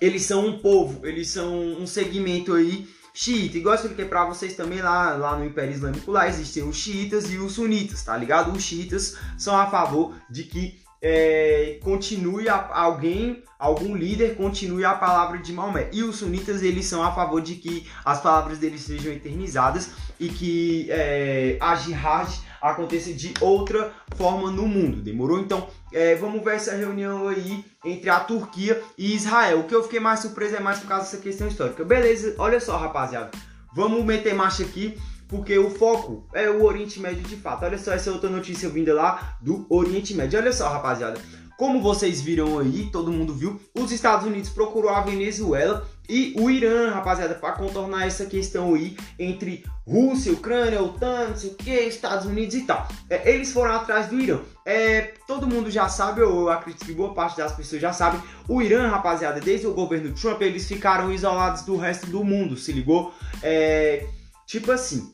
[0.00, 3.58] eles são um povo, eles são um segmento aí xiita.
[3.58, 7.32] Igual eu expliquei pra vocês também lá, lá no Império Islâmico, lá existem os xiitas
[7.32, 8.52] e os sunitas, tá ligado?
[8.52, 14.94] Os xiitas são a favor de que é, continue a, alguém, algum líder continue a
[14.94, 15.88] palavra de Maomé.
[15.92, 20.28] E os sunitas eles são a favor de que as palavras deles sejam eternizadas e
[20.28, 22.28] que é, a jihad
[22.60, 25.00] aconteça de outra forma no mundo.
[25.00, 25.38] Demorou?
[25.38, 29.60] Então, é, vamos ver essa reunião aí entre a Turquia e Israel.
[29.60, 31.84] O que eu fiquei mais surpreso é mais por causa dessa questão histórica.
[31.84, 33.30] Beleza, olha só, rapaziada.
[33.74, 37.64] Vamos meter marcha aqui porque o foco é o Oriente Médio de fato.
[37.64, 40.38] Olha só essa outra notícia vinda lá do Oriente Médio.
[40.38, 41.20] Olha só, rapaziada.
[41.58, 46.48] Como vocês viram aí, todo mundo viu, os Estados Unidos procurou a Venezuela e o
[46.48, 51.72] Irã, rapaziada, para contornar essa questão aí entre Rússia, Ucrânia, OTAN, não sei o que,
[51.72, 52.86] Estados Unidos e tal.
[53.10, 54.38] É, eles foram atrás do Irã.
[54.64, 58.22] É, todo mundo já sabe, ou eu acredito que boa parte das pessoas já sabe,
[58.48, 62.70] o Irã, rapaziada, desde o governo Trump, eles ficaram isolados do resto do mundo, se
[62.70, 63.12] ligou?
[63.42, 64.06] É,
[64.46, 65.12] tipo assim,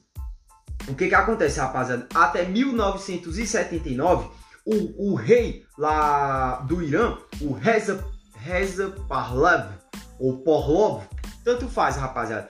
[0.89, 2.07] o que que acontece, rapaziada?
[2.15, 4.29] Até 1979,
[4.65, 8.05] o, o rei lá do Irã, o Reza,
[8.37, 9.71] Reza Pahlav,
[10.19, 11.05] ou Porlov,
[11.45, 12.49] tanto faz, rapaziada.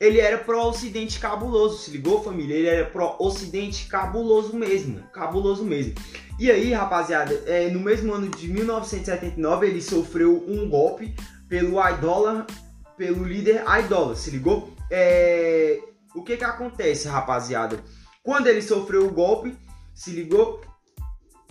[0.00, 2.54] Ele era pró-ocidente cabuloso, se ligou, família?
[2.54, 5.94] Ele era pró-ocidente cabuloso mesmo, cabuloso mesmo.
[6.38, 11.14] E aí, rapaziada, é, no mesmo ano de 1979, ele sofreu um golpe
[11.48, 12.46] pelo Idola,
[12.96, 14.74] pelo líder Idola, se ligou?
[14.90, 15.80] É,
[16.14, 17.82] o que que acontece, rapaziada?
[18.22, 19.56] Quando ele sofreu o golpe,
[19.94, 20.60] se ligou?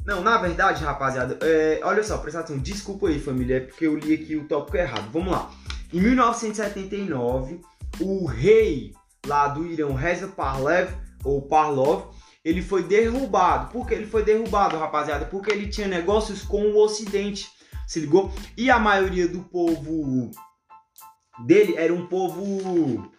[0.06, 3.96] Não, na verdade, rapaziada, é, olha só, presta atenção, desculpa aí, família, é porque eu
[3.96, 5.10] li aqui o tópico errado.
[5.12, 5.52] Vamos lá.
[5.94, 7.62] Em 1979,
[8.00, 8.94] o rei
[9.26, 10.92] lá do Irã, Reza Parlev,
[11.24, 13.72] ou Parlov, ele foi derrubado.
[13.72, 15.26] Por que ele foi derrubado, rapaziada?
[15.26, 17.50] Porque ele tinha negócios com o Ocidente,
[17.88, 18.32] se ligou?
[18.58, 20.32] E a maioria do povo
[21.46, 23.10] dele era um povo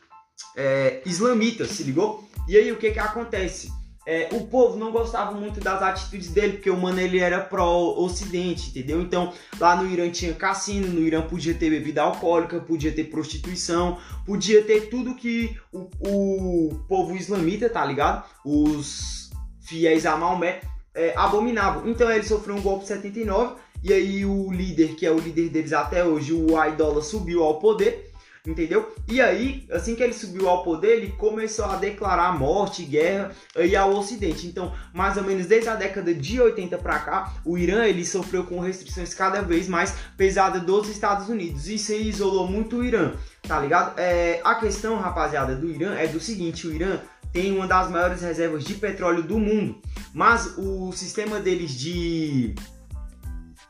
[0.56, 2.28] é, islamita, se ligou?
[2.48, 3.68] E aí o que que acontece?
[4.06, 8.68] É, o povo não gostava muito das atitudes dele, porque o mano ele era pró-ocidente,
[8.68, 9.00] entendeu?
[9.00, 13.98] Então lá no Irã tinha cassino, no Irã podia ter bebida alcoólica, podia ter prostituição,
[14.26, 18.24] podia ter tudo que o, o povo islamita, tá ligado?
[18.44, 19.30] Os
[19.62, 20.60] fiéis a Maomé
[20.94, 21.88] é, abominavam.
[21.88, 25.72] Então ele sofreu um golpe 79, e aí o líder, que é o líder deles
[25.72, 28.03] até hoje, o Aidola, subiu ao poder
[28.46, 28.94] entendeu?
[29.08, 33.74] E aí, assim que ele subiu ao poder, ele começou a declarar morte guerra aí
[33.74, 34.46] ao Ocidente.
[34.46, 38.44] Então, mais ou menos desde a década de 80 para cá, o Irã ele sofreu
[38.44, 41.68] com restrições cada vez mais pesadas dos Estados Unidos.
[41.68, 43.98] Isso aí isolou muito o Irã, tá ligado?
[43.98, 47.00] É, a questão, rapaziada, do Irã é do seguinte: o Irã
[47.32, 49.80] tem uma das maiores reservas de petróleo do mundo,
[50.12, 52.54] mas o sistema deles de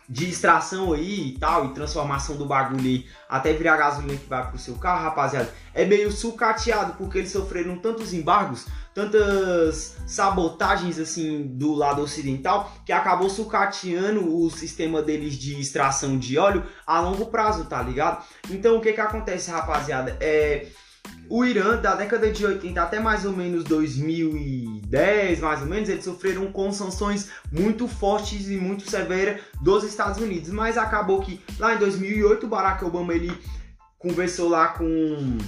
[0.09, 4.49] de extração aí e tal, e transformação do bagulho aí até virar gasolina que vai
[4.49, 11.43] pro seu carro, rapaziada, é meio sucateado, porque eles sofreram tantos embargos, tantas sabotagens assim
[11.43, 17.27] do lado ocidental, que acabou sucateando o sistema deles de extração de óleo a longo
[17.27, 18.25] prazo, tá ligado?
[18.51, 20.17] Então o que que acontece, rapaziada?
[20.21, 20.69] É
[21.29, 26.05] o Irã, da década de 80 até mais ou menos 2010, mais ou menos, eles
[26.05, 30.51] sofreram com sanções muito fortes e muito severas dos Estados Unidos.
[30.51, 33.33] Mas acabou que lá em 2008 o Barack Obama ele
[33.99, 35.39] conversou lá com,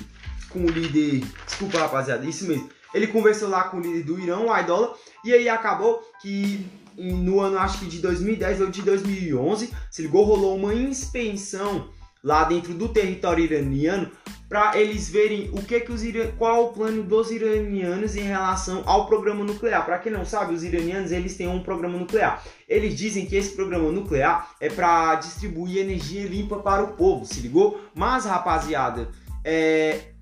[0.48, 1.24] com o líder.
[1.44, 2.68] Desculpa, rapaziada, isso mesmo.
[2.94, 6.66] Ele conversou lá com o líder do Irã, o Ayatollah, e aí acabou que
[6.96, 11.90] no ano acho que de 2010 ou de 2011, se ligou, rolou uma inspeção
[12.24, 14.10] lá dentro do território iraniano
[14.48, 16.02] para eles verem o que que os
[16.38, 19.84] qual o plano dos iranianos em relação ao programa nuclear.
[19.84, 22.42] Para quem não sabe, os iranianos eles têm um programa nuclear.
[22.68, 27.40] Eles dizem que esse programa nuclear é para distribuir energia limpa para o povo, se
[27.40, 27.80] ligou?
[27.94, 29.08] Mas rapaziada,
[29.44, 30.15] é,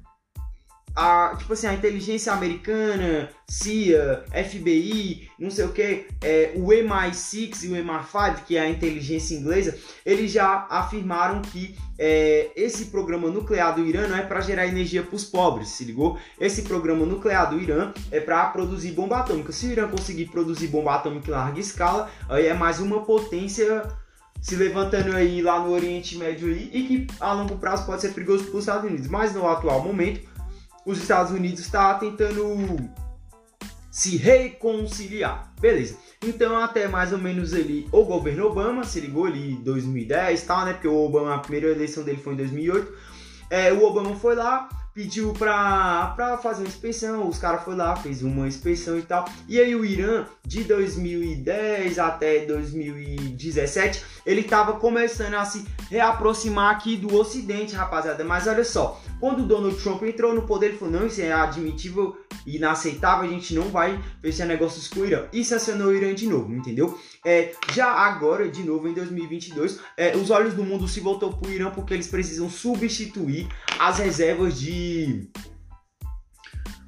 [0.97, 7.65] a, tipo assim, a inteligência americana, CIA, FBI, não sei o que, é, o MI6
[7.65, 9.77] e o MI5, que é a inteligência inglesa,
[10.07, 15.03] eles já afirmaram que é, esse programa nuclear do Irã não é para gerar energia
[15.03, 16.19] para os pobres, se ligou?
[16.41, 19.53] Esse programa nuclear do Irã é para produzir bomba atômica.
[19.53, 23.83] Se o Irã conseguir produzir bomba atômica em larga escala, aí é mais uma potência
[24.41, 28.13] se levantando aí lá no Oriente Médio aí, e que a longo prazo pode ser
[28.13, 29.09] perigoso para os Estados Unidos.
[29.09, 30.21] Mas no atual momento,
[30.87, 32.79] os Estados Unidos está tentando
[33.91, 35.53] se reconciliar.
[35.61, 35.97] Beleza.
[36.23, 40.65] Então, até mais ou menos ali, o governo Obama se ligou ali em 2010 tal,
[40.65, 40.73] né?
[40.73, 42.93] Porque o Obama, a primeira eleição dele foi em 2008.
[43.51, 47.97] É, o Obama foi lá, pediu pra, pra fazer uma inspeção, os caras foram lá,
[47.97, 49.25] fez uma inspeção e tal.
[49.49, 56.97] E aí o Irã, de 2010 até 2017, ele tava começando a se reaproximar aqui
[56.97, 58.23] do Ocidente, rapaziada.
[58.23, 61.33] Mas olha só, quando o Donald Trump entrou no poder, ele falou, não, isso é
[61.33, 65.25] admitível e inaceitável, a gente não vai fechar negócios com o Irã.
[65.33, 66.99] E sancionou o Irã de novo, entendeu?
[67.25, 71.51] É, já agora, de novo, em 2022, é, os olhos do mundo se voltou pro
[71.51, 74.84] Irã porque eles precisam substituir as reservas de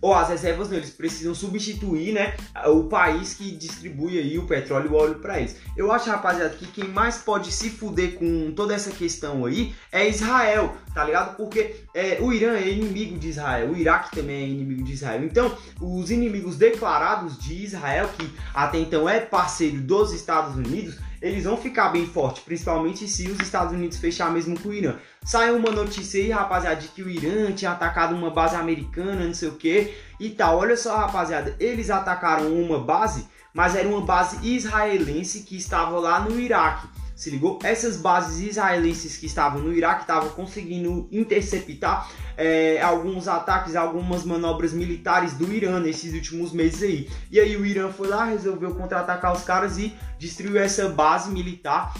[0.00, 4.88] ou as reservas eles precisam substituir, né, o país que distribui aí o petróleo e
[4.88, 5.56] o óleo para eles.
[5.76, 10.08] Eu acho, rapaziada, que quem mais pode se fuder com toda essa questão aí é
[10.08, 11.36] Israel, tá ligado?
[11.36, 15.24] Porque é, o Irã é inimigo de Israel, o Iraque também é inimigo de Israel.
[15.24, 21.44] Então, os inimigos declarados de Israel, que até então é parceiro dos Estados Unidos, eles
[21.44, 24.94] vão ficar bem fortes, principalmente se os Estados Unidos fechar mesmo com o Irã.
[25.24, 29.34] Saiu uma notícia aí, rapaziada, de que o Irã tinha atacado uma base americana, não
[29.34, 30.58] sei o que e tal.
[30.58, 36.20] Olha só, rapaziada, eles atacaram uma base, mas era uma base israelense que estava lá
[36.20, 36.86] no Iraque.
[37.16, 37.58] Se ligou?
[37.64, 44.74] Essas bases israelenses que estavam no Iraque estavam conseguindo interceptar é, alguns ataques, algumas manobras
[44.74, 47.10] militares do Irã nesses últimos meses aí.
[47.30, 51.94] E aí o Irã foi lá, resolveu contra-atacar os caras e destruiu essa base militar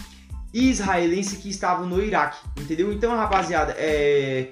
[0.53, 2.93] israelense que estava no Iraque, entendeu?
[2.93, 4.49] Então, rapaziada, é,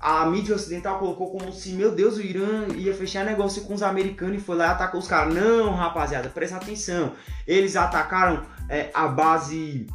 [0.00, 3.82] a mídia ocidental colocou como se, meu Deus, o Irã ia fechar negócio com os
[3.82, 5.34] americanos e foi lá e atacou os caras.
[5.34, 7.12] Não, rapaziada, presta atenção.
[7.46, 9.86] Eles atacaram é, a base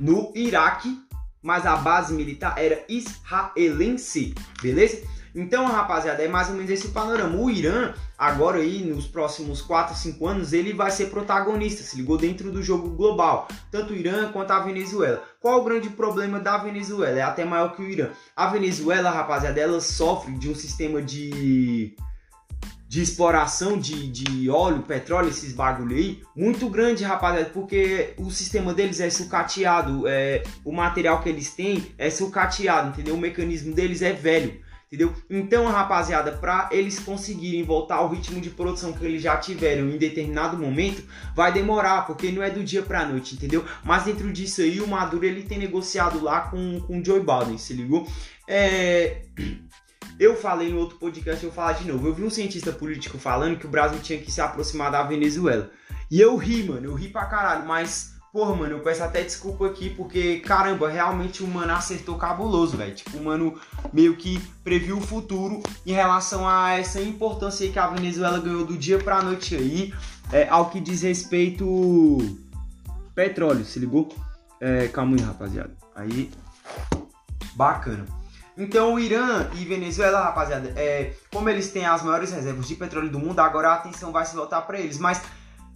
[0.00, 0.98] no Iraque,
[1.42, 5.02] mas a base militar era israelense, beleza?
[5.34, 7.36] Então, rapaziada, é mais ou menos esse panorama.
[7.36, 12.18] O Irã, agora aí, nos próximos 4, 5 anos, ele vai ser protagonista, se ligou
[12.18, 13.46] dentro do jogo global.
[13.70, 15.22] Tanto o Irã quanto a Venezuela.
[15.40, 17.16] Qual o grande problema da Venezuela?
[17.18, 18.10] É até maior que o Irã.
[18.34, 21.94] A Venezuela, rapaziada, ela sofre de um sistema de
[22.90, 28.74] de exploração de, de óleo, petróleo, esses bagulho aí, muito grande, rapaziada, porque o sistema
[28.74, 33.14] deles é sucateado, é, o material que eles têm é sucateado, entendeu?
[33.14, 35.14] O mecanismo deles é velho, entendeu?
[35.30, 39.96] Então, rapaziada, para eles conseguirem voltar ao ritmo de produção que eles já tiveram em
[39.96, 43.64] determinado momento, vai demorar, porque não é do dia pra noite, entendeu?
[43.84, 47.56] Mas dentro disso aí, o Maduro ele tem negociado lá com, com o Joe Biden,
[47.56, 48.04] se ligou?
[48.48, 49.22] É...
[50.20, 52.06] Eu falei no outro podcast, eu vou falar de novo.
[52.06, 55.70] Eu vi um cientista político falando que o Brasil tinha que se aproximar da Venezuela.
[56.10, 59.66] E eu ri, mano, eu ri pra caralho, mas, porra, mano, eu peço até desculpa
[59.66, 62.94] aqui, porque, caramba, realmente o mano acertou cabuloso, velho.
[62.94, 63.58] Tipo, o mano
[63.94, 68.76] meio que previu o futuro em relação a essa importância que a Venezuela ganhou do
[68.76, 69.94] dia pra noite aí,
[70.30, 72.18] é, ao que diz respeito
[73.14, 74.14] petróleo, se ligou?
[74.60, 75.74] É, calma aí, rapaziada.
[75.94, 76.30] Aí,
[77.54, 78.19] bacana.
[78.60, 83.08] Então, o Irã e Venezuela, rapaziada, é, como eles têm as maiores reservas de petróleo
[83.08, 84.98] do mundo, agora a atenção vai se voltar para eles.
[84.98, 85.22] Mas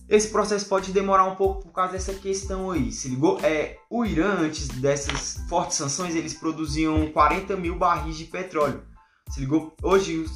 [0.06, 2.92] esse processo pode demorar um pouco por causa dessa questão aí.
[2.92, 3.40] Se ligou?
[3.42, 8.82] É, o Irã, antes dessas fortes sanções, eles produziam 40 mil barris de petróleo.
[9.30, 9.74] Se ligou?
[9.82, 10.26] Hoje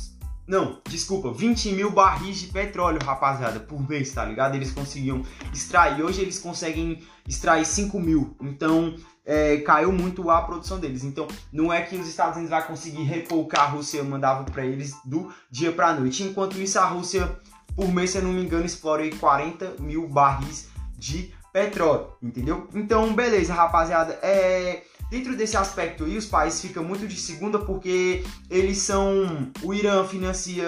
[0.48, 4.54] não, desculpa, 20 mil barris de petróleo, rapaziada, por mês, tá ligado?
[4.54, 6.02] Eles conseguiam extrair.
[6.02, 8.34] Hoje eles conseguem extrair 5 mil.
[8.40, 8.94] Então,
[9.28, 11.04] é, caiu muito a produção deles.
[11.04, 14.42] Então, não é que os Estados Unidos vai conseguir repor o que a Rússia mandava
[14.44, 16.22] para eles do dia para noite.
[16.22, 17.38] Enquanto isso, a Rússia,
[17.76, 22.66] por mês, se eu não me engano, explora 40 mil barris de petróleo, entendeu?
[22.74, 24.18] Então, beleza, rapaziada.
[24.22, 29.50] É Dentro desse aspecto aí, os países ficam muito de segunda porque eles são.
[29.62, 30.66] O Irã financia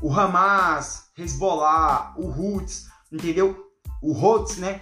[0.00, 3.68] o Hamas, Hezbollah, o Houthis, entendeu?
[4.00, 4.80] O Houthis, né?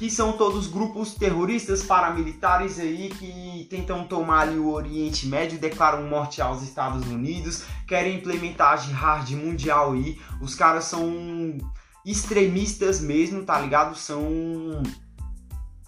[0.00, 6.04] Que são todos grupos terroristas paramilitares aí que tentam tomar ali o Oriente Médio, declaram
[6.04, 10.18] morte aos Estados Unidos, querem implementar a jihad mundial aí.
[10.40, 11.58] Os caras são
[12.02, 13.94] extremistas mesmo, tá ligado?
[13.94, 14.82] São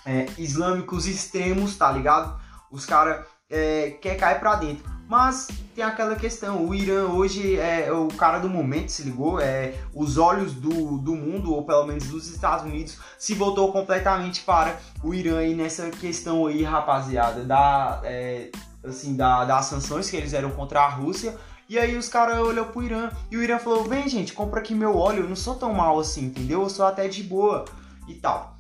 [0.05, 2.39] é, islâmicos extremos, tá ligado?
[2.71, 4.92] Os caras é, quer cair pra dentro.
[5.09, 9.41] Mas tem aquela questão, o Irã hoje é o cara do momento, se ligou?
[9.41, 14.43] É, os olhos do, do mundo, ou pelo menos dos Estados Unidos, se voltou completamente
[14.43, 18.51] para o Irã aí nessa questão aí, rapaziada, da, é,
[18.85, 21.37] assim, da, das sanções que eles eram contra a Rússia.
[21.69, 24.75] E aí os caras olhou pro Irã e o Irã falou: vem gente, compra aqui
[24.75, 26.63] meu óleo, eu não sou tão mal assim, entendeu?
[26.63, 27.65] Eu sou até de boa
[28.09, 28.57] e tal.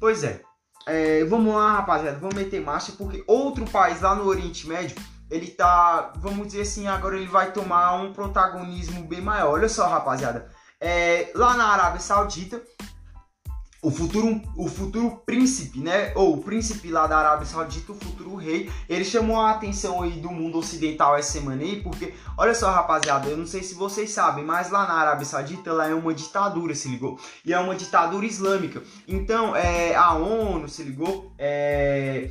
[0.00, 0.40] Pois é,
[0.86, 4.96] é, vamos lá, rapaziada, vamos meter marcha, porque outro país lá no Oriente Médio,
[5.30, 9.52] ele tá, vamos dizer assim, agora ele vai tomar um protagonismo bem maior.
[9.52, 10.50] Olha só, rapaziada,
[10.80, 12.60] é, lá na Arábia Saudita,
[13.82, 16.12] o futuro, o futuro príncipe, né?
[16.14, 20.12] Ou o príncipe lá da Arábia Saudita, o futuro rei, ele chamou a atenção aí
[20.20, 24.10] do mundo ocidental essa semana aí, porque, olha só, rapaziada, eu não sei se vocês
[24.10, 27.18] sabem, mas lá na Arábia Saudita lá é uma ditadura, se ligou?
[27.44, 28.82] E é uma ditadura islâmica.
[29.08, 31.32] Então, é, a ONU, se ligou?
[31.38, 32.30] É,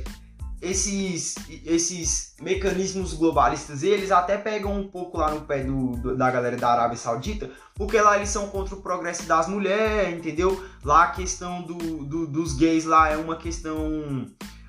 [0.60, 6.30] esses, esses mecanismos globalistas, eles até pegam um pouco lá no pé do, do, da
[6.30, 10.62] galera da Arábia Saudita, porque lá eles são contra o progresso das mulheres, entendeu?
[10.84, 14.26] Lá a questão do, do dos gays lá é uma questão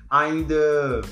[0.08, 1.02] ainda...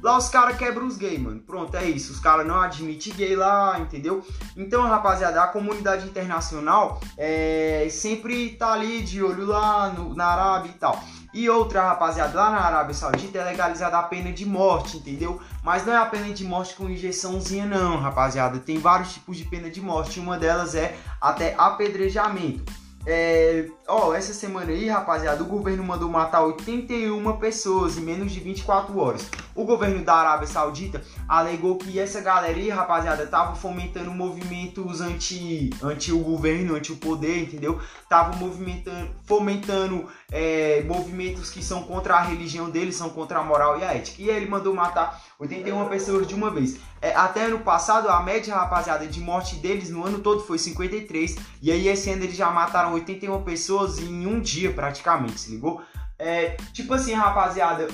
[0.00, 1.40] Lá os caras quebram os gays, mano.
[1.40, 2.12] Pronto, é isso.
[2.12, 4.24] Os caras não admitem gay lá, entendeu?
[4.56, 10.70] Então, rapaziada, a comunidade internacional é, sempre tá ali de olho lá no, na Arábia
[10.70, 11.02] e tal.
[11.32, 15.40] E outra, rapaziada, lá na Arábia Saudita é legalizada a pena de morte, entendeu?
[15.62, 18.58] Mas não é a pena de morte com injeçãozinha, não, rapaziada.
[18.58, 20.18] Tem vários tipos de pena de morte.
[20.18, 22.72] Uma delas é até apedrejamento.
[23.06, 28.40] É, ó, essa semana aí, rapaziada, o governo mandou matar 81 pessoas em menos de
[28.40, 29.30] 24 horas.
[29.54, 35.70] O governo da Arábia Saudita alegou que essa galera aí, rapaziada, tava fomentando movimentos anti,
[35.82, 37.80] anti o governo, anti o poder, entendeu?
[38.08, 43.78] Tava movimentando, fomentando é, movimentos que são contra a religião deles, são contra a moral
[43.78, 44.22] e a ética.
[44.22, 46.78] E ele mandou matar 81 pessoas de uma vez.
[47.00, 51.36] É, até ano passado, a média, rapaziada, de morte deles no ano todo foi 53.
[51.62, 55.82] E aí esse ano eles já mataram 81 pessoas em um dia, praticamente, se ligou?
[56.18, 57.88] É, tipo assim, rapaziada,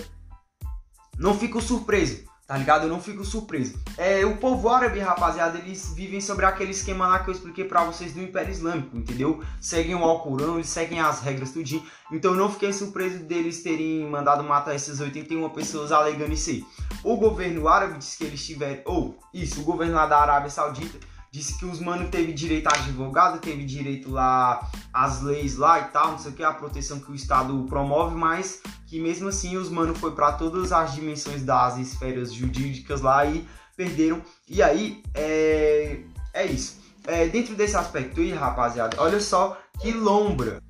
[1.18, 2.84] não fico surpreso Tá ligado?
[2.84, 3.80] Eu não fico surpreso.
[3.97, 7.82] É, o povo árabe, rapaziada, eles vivem sobre aquele esquema lá que eu expliquei para
[7.84, 9.42] vocês do Império Islâmico, entendeu?
[9.59, 11.82] Seguem o Alcorão, eles seguem as regras tudinho.
[12.12, 16.64] Então eu não fiquei surpreso deles terem mandado matar essas 81 pessoas alegando isso aí.
[17.03, 18.82] O governo árabe disse que eles tiveram.
[18.84, 20.99] Ou, isso, o governo lá da Arábia Saudita
[21.35, 25.85] disse que os mano teve direito a advogado, teve direito lá às leis lá e
[25.87, 29.57] tal, não sei o que, a proteção que o Estado promove, mas que mesmo assim
[29.57, 33.45] os mano foi para todas as dimensões das esferas jurídicas lá e
[33.76, 34.22] perderam.
[34.49, 36.78] E aí, é, é isso.
[37.05, 40.62] É, dentro desse aspecto aí, rapaziada, olha só que lombra.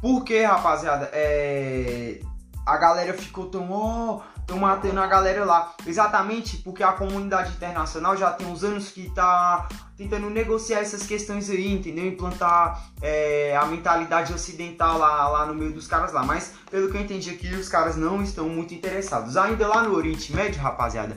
[0.00, 2.20] Porque, rapaziada, é,
[2.64, 5.74] a galera ficou tão, oh, estão matando a galera lá.
[5.84, 9.66] Exatamente porque a comunidade internacional já tem uns anos que está
[10.02, 12.06] tentando negociar essas questões aí, entendeu?
[12.06, 16.22] Implantar é, a mentalidade ocidental lá, lá no meio dos caras lá.
[16.24, 19.36] Mas pelo que eu entendi aqui, os caras não estão muito interessados.
[19.36, 21.16] Ainda lá no Oriente Médio, rapaziada.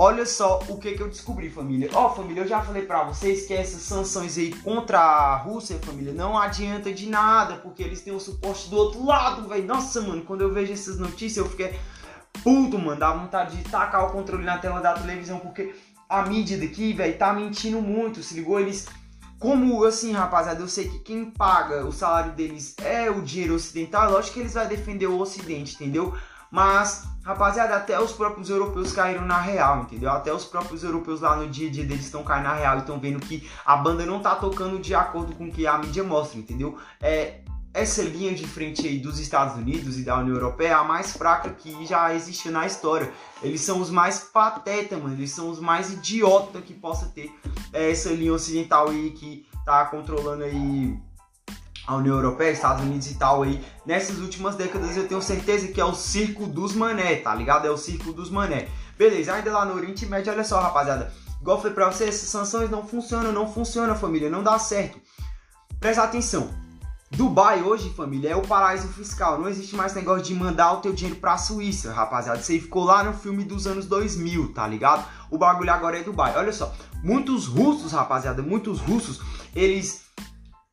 [0.00, 1.90] Olha só o que, que eu descobri, família.
[1.92, 5.76] Ó, oh, família, eu já falei pra vocês que essas sanções aí contra a Rússia,
[5.82, 9.66] família, não adianta de nada, porque eles têm o suporte do outro lado, velho.
[9.66, 11.76] Nossa, mano, quando eu vejo essas notícias, eu fiquei
[12.44, 13.00] puto, mano.
[13.00, 15.74] Dá vontade de tacar o controle na tela da televisão, porque
[16.08, 18.22] a mídia daqui, velho, tá mentindo muito.
[18.22, 18.58] Se ligou?
[18.58, 18.86] Eles.
[19.38, 24.10] Como assim, rapaziada, eu sei que quem paga o salário deles é o dinheiro ocidental,
[24.10, 26.12] lógico que eles vão defender o ocidente, entendeu?
[26.50, 30.10] Mas, rapaziada, até os próprios europeus caíram na real, entendeu?
[30.10, 32.80] Até os próprios europeus lá no dia a dia deles estão caindo na real e
[32.80, 36.02] estão vendo que a banda não tá tocando de acordo com o que a mídia
[36.02, 36.76] mostra, entendeu?
[37.00, 37.42] É,
[37.78, 41.12] essa linha de frente aí dos Estados Unidos e da União Europeia é a mais
[41.12, 43.12] fraca que já existiu na história.
[43.40, 45.14] Eles são os mais patetas, mano.
[45.14, 47.32] Eles são os mais idiota que possa ter
[47.72, 50.98] é, essa linha ocidental aí que tá controlando aí
[51.86, 53.64] a União Europeia, Estados Unidos e tal aí.
[53.86, 57.66] Nessas últimas décadas eu tenho certeza que é o circo dos mané, tá ligado?
[57.66, 58.68] É o circo dos mané.
[58.98, 61.12] Beleza, ainda lá no Oriente Médio, olha só, rapaziada.
[61.40, 65.00] Igual falei pra vocês, essas sanções não funcionam, não funcionam, família, não dá certo.
[65.78, 66.67] Presta atenção.
[67.10, 69.40] Dubai hoje, família, é o paraíso fiscal.
[69.40, 72.38] Não existe mais negócio de mandar o teu dinheiro pra Suíça, rapaziada.
[72.38, 75.06] Aí ficou lá no filme dos anos 2000, tá ligado?
[75.30, 76.36] O bagulho agora é Dubai.
[76.36, 79.22] Olha só, muitos russos, rapaziada, muitos russos,
[79.56, 80.07] eles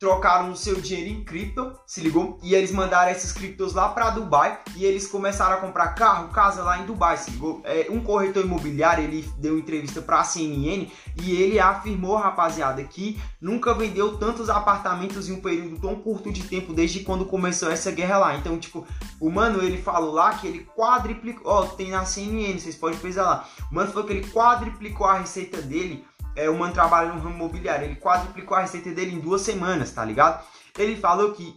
[0.06, 2.38] trocaram o seu dinheiro em cripto, se ligou?
[2.44, 6.62] E eles mandaram esses criptos lá para Dubai e eles começaram a comprar carro, casa
[6.62, 7.60] lá em Dubai, se ligou?
[7.64, 10.88] É, um corretor imobiliário, ele deu entrevista para a CNN
[11.20, 16.44] e ele afirmou, rapaziada, que nunca vendeu tantos apartamentos em um período tão curto de
[16.44, 18.38] tempo desde quando começou essa guerra lá.
[18.38, 18.86] Então, tipo,
[19.20, 23.24] o mano, ele falou lá que ele quadriplicou, ó, tem na CNN, vocês podem pesquisar
[23.24, 23.48] lá.
[23.72, 26.06] O mano falou que ele quadriplicou a receita dele
[26.36, 29.92] é, o mano trabalha no ramo imobiliário, ele quadruplicou a receita dele em duas semanas,
[29.92, 30.44] tá ligado?
[30.78, 31.56] Ele falou que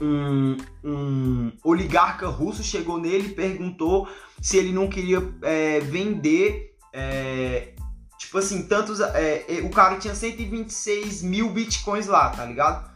[0.00, 4.08] um, um oligarca russo chegou nele e perguntou
[4.40, 7.74] se ele não queria é, vender, é,
[8.18, 9.00] tipo assim, tantos.
[9.00, 12.88] É, é o cara tinha 126 mil bitcoins lá, tá ligado?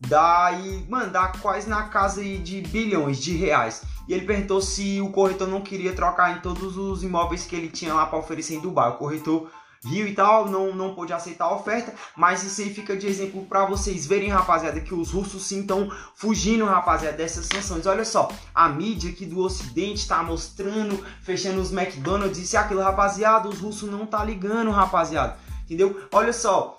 [0.00, 3.82] Daí, mano, dá quase na casa de bilhões de reais.
[4.06, 7.68] E ele perguntou se o corretor não queria trocar em todos os imóveis que ele
[7.68, 8.90] tinha lá para oferecer em Dubai.
[8.90, 9.50] O corretor
[9.84, 13.44] viu e tal, não, não pôde aceitar a oferta, mas isso aí fica de exemplo
[13.46, 17.86] para vocês verem, rapaziada, que os russos sim estão fugindo, rapaziada, dessas sanções.
[17.86, 23.48] Olha só, a mídia aqui do ocidente tá mostrando, fechando os McDonald's, e aquilo, rapaziada,
[23.48, 25.36] os russos não tá ligando, rapaziada.
[25.64, 26.00] Entendeu?
[26.12, 26.76] Olha só,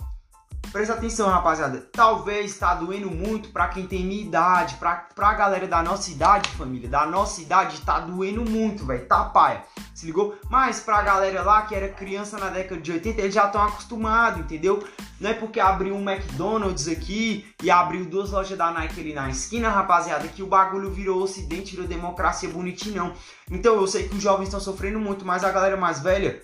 [0.71, 1.89] Presta atenção, rapaziada.
[1.91, 6.47] Talvez tá doendo muito para quem tem minha idade, pra, pra galera da nossa idade,
[6.51, 6.87] família.
[6.87, 9.07] Da nossa idade tá doendo muito, velho.
[9.07, 9.63] Tá paia.
[9.95, 10.37] Se ligou?
[10.47, 14.41] Mas pra galera lá que era criança na década de 80, eles já estão acostumados,
[14.41, 14.87] entendeu?
[15.19, 19.27] Não é porque abriu um McDonald's aqui e abriu duas lojas da Nike ali na
[19.27, 23.13] esquina, rapaziada, que o bagulho virou ocidente, virou democracia bonitinho, não.
[23.49, 26.43] Então eu sei que os jovens estão sofrendo muito, mas a galera mais velha,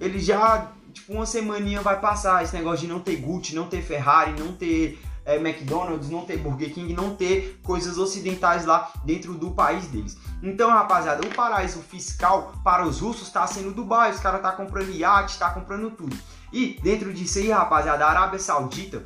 [0.00, 3.82] eles já tipo, uma semaninha vai passar esse negócio de não ter Gucci, não ter
[3.82, 9.34] Ferrari, não ter é, McDonald's, não ter Burger King, não ter coisas ocidentais lá dentro
[9.34, 10.16] do país deles.
[10.42, 14.90] Então, rapaziada, o paraíso fiscal para os russos está sendo Dubai, os caras tá comprando
[14.90, 16.16] iate, tá comprando tudo.
[16.52, 19.04] E dentro disso aí, rapaziada, a Arábia Saudita,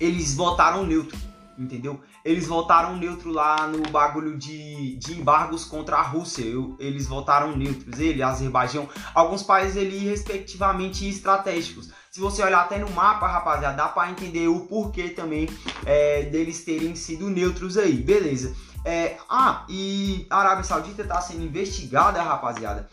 [0.00, 2.00] eles votaram neutro entendeu?
[2.24, 6.44] Eles votaram neutro lá no bagulho de, de embargos contra a Rússia.
[6.44, 11.90] Eu, eles votaram neutros, ele, Azerbaijão, alguns países ali respectivamente estratégicos.
[12.10, 15.48] Se você olhar até no mapa, rapaziada, dá para entender o porquê também
[15.86, 18.54] é, deles terem sido neutros aí, beleza?
[18.84, 22.88] É, ah, e a Arábia Saudita está sendo investigada, rapaziada.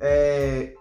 [0.00, 0.74] É,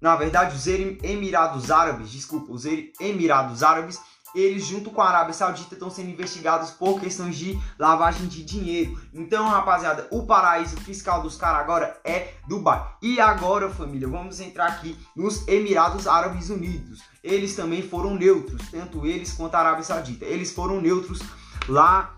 [0.00, 3.98] na verdade, os Emirados Árabes, desculpa, os Emirados Árabes
[4.34, 9.00] eles junto com a Arábia Saudita estão sendo investigados por questões de lavagem de dinheiro.
[9.12, 12.84] Então, rapaziada, o paraíso fiscal dos caras agora é Dubai.
[13.00, 17.00] E agora, família, vamos entrar aqui nos Emirados Árabes Unidos.
[17.22, 20.24] Eles também foram neutros, tanto eles quanto a Arábia Saudita.
[20.24, 21.20] Eles foram neutros
[21.68, 22.14] lá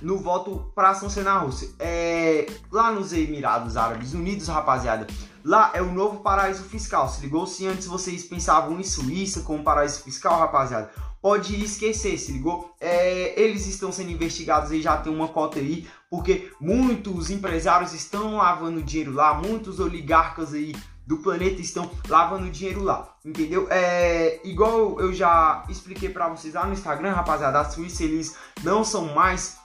[0.00, 1.70] no voto para sancionar a Rússia.
[1.78, 5.06] É, lá nos Emirados Árabes Unidos, rapaziada,
[5.44, 7.08] lá é o novo paraíso fiscal.
[7.08, 7.46] Se ligou?
[7.46, 10.90] Se antes vocês pensavam em Suíça como paraíso fiscal, rapaziada,
[11.20, 12.74] pode esquecer, se ligou?
[12.80, 18.36] É, eles estão sendo investigados e já tem uma cota aí, porque muitos empresários estão
[18.36, 20.74] lavando dinheiro lá, muitos oligarcas aí
[21.06, 23.66] do planeta estão lavando dinheiro lá, entendeu?
[23.70, 28.84] É igual eu já expliquei para vocês lá no Instagram, rapaziada, a Suíça eles não
[28.84, 29.59] são mais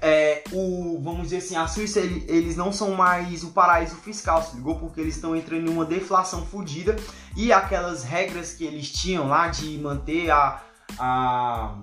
[0.00, 4.42] é, o, vamos dizer assim, a Suíça ele, eles não são mais o paraíso fiscal,
[4.42, 4.78] se ligou?
[4.78, 6.96] Porque eles estão entrando em uma deflação fodida
[7.36, 10.62] e aquelas regras que eles tinham lá de manter a,
[10.98, 11.78] a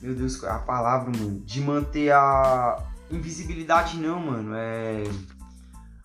[0.00, 1.40] meu Deus, é a palavra, mano?
[1.40, 5.04] De manter a invisibilidade não, mano, é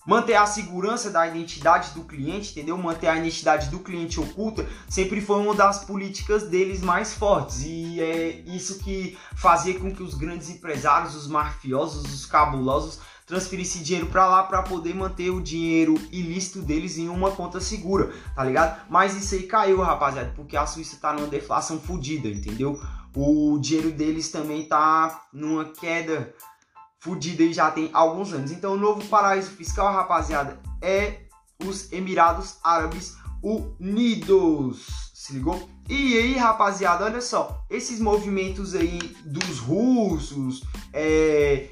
[0.07, 2.77] manter a segurança da identidade do cliente, entendeu?
[2.77, 7.99] Manter a identidade do cliente oculta sempre foi uma das políticas deles mais fortes e
[7.99, 14.07] é isso que fazia com que os grandes empresários, os mafiosos, os cabulosos transferissem dinheiro
[14.07, 18.79] para lá para poder manter o dinheiro ilícito deles em uma conta segura, tá ligado?
[18.89, 22.81] Mas isso aí caiu, rapaziada, porque a Suíça tá numa deflação fodida, entendeu?
[23.13, 26.33] O dinheiro deles também tá numa queda
[26.99, 28.51] fudida e já tem alguns anos.
[28.51, 31.21] Então, o novo paraíso fiscal, rapaziada, é
[31.65, 35.11] os Emirados Árabes Unidos.
[35.13, 35.69] Se ligou?
[35.89, 41.69] E aí, rapaziada, olha só, esses movimentos aí dos russos, é,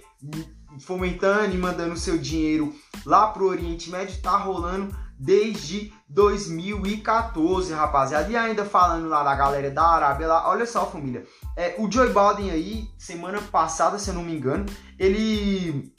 [0.79, 2.73] fomentando e mandando seu dinheiro
[3.05, 8.29] lá pro Oriente Médio, tá rolando desde 2014, rapaziada.
[8.29, 11.25] E ainda falando lá da galera da Arábia lá, olha só, família.
[11.55, 14.65] É, o Joe Biden aí, semana passada, se eu não me engano,
[14.99, 15.93] ele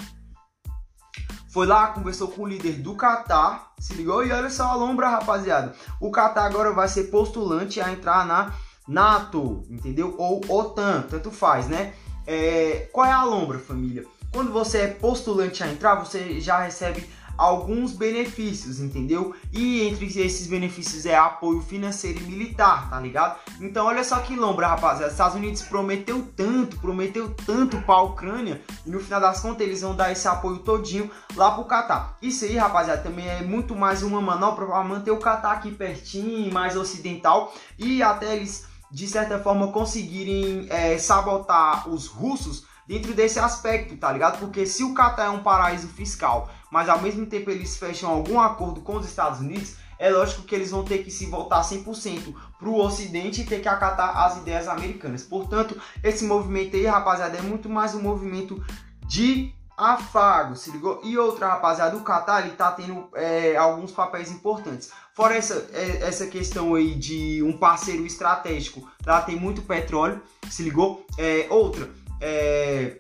[1.51, 4.25] foi lá, conversou com o líder do Qatar, se ligou?
[4.25, 5.75] E olha só a lombra, rapaziada.
[6.01, 8.53] O Qatar agora vai ser postulante a entrar na
[8.87, 10.15] NATO, entendeu?
[10.19, 11.95] Ou OTAN, tanto faz, né?
[12.27, 14.05] É, qual é a lombra, família?
[14.33, 19.35] Quando você é postulante a entrar, você já recebe alguns benefícios, entendeu?
[19.53, 23.39] E entre esses benefícios é apoio financeiro e militar, tá ligado?
[23.61, 25.13] Então olha só que lombra, rapaziada.
[25.13, 29.95] Estados Unidos prometeu tanto, prometeu tanto pra Ucrânia e no final das contas eles vão
[29.95, 32.17] dar esse apoio todinho lá pro Catar.
[32.21, 36.53] Isso aí, rapaziada, também é muito mais uma manobra para manter o Catar aqui pertinho,
[36.53, 43.39] mais ocidental e até eles de certa forma conseguirem é, sabotar os russos dentro desse
[43.39, 44.39] aspecto, tá ligado?
[44.39, 48.41] Porque se o Catar é um paraíso fiscal, mas ao mesmo tempo eles fecham algum
[48.41, 52.35] acordo com os Estados Unidos, é lógico que eles vão ter que se voltar 100%
[52.59, 55.23] para o Ocidente e ter que acatar as ideias americanas.
[55.23, 58.63] Portanto, esse movimento aí, rapaziada, é muito mais um movimento
[59.07, 61.01] de afago, se ligou?
[61.05, 64.91] E outra, rapaziada, o Qatar ele tá tendo é, alguns papéis importantes.
[65.15, 70.63] Fora essa, é, essa questão aí de um parceiro estratégico, lá tem muito petróleo, se
[70.63, 71.07] ligou?
[71.19, 71.91] É, outra,
[72.21, 72.99] é,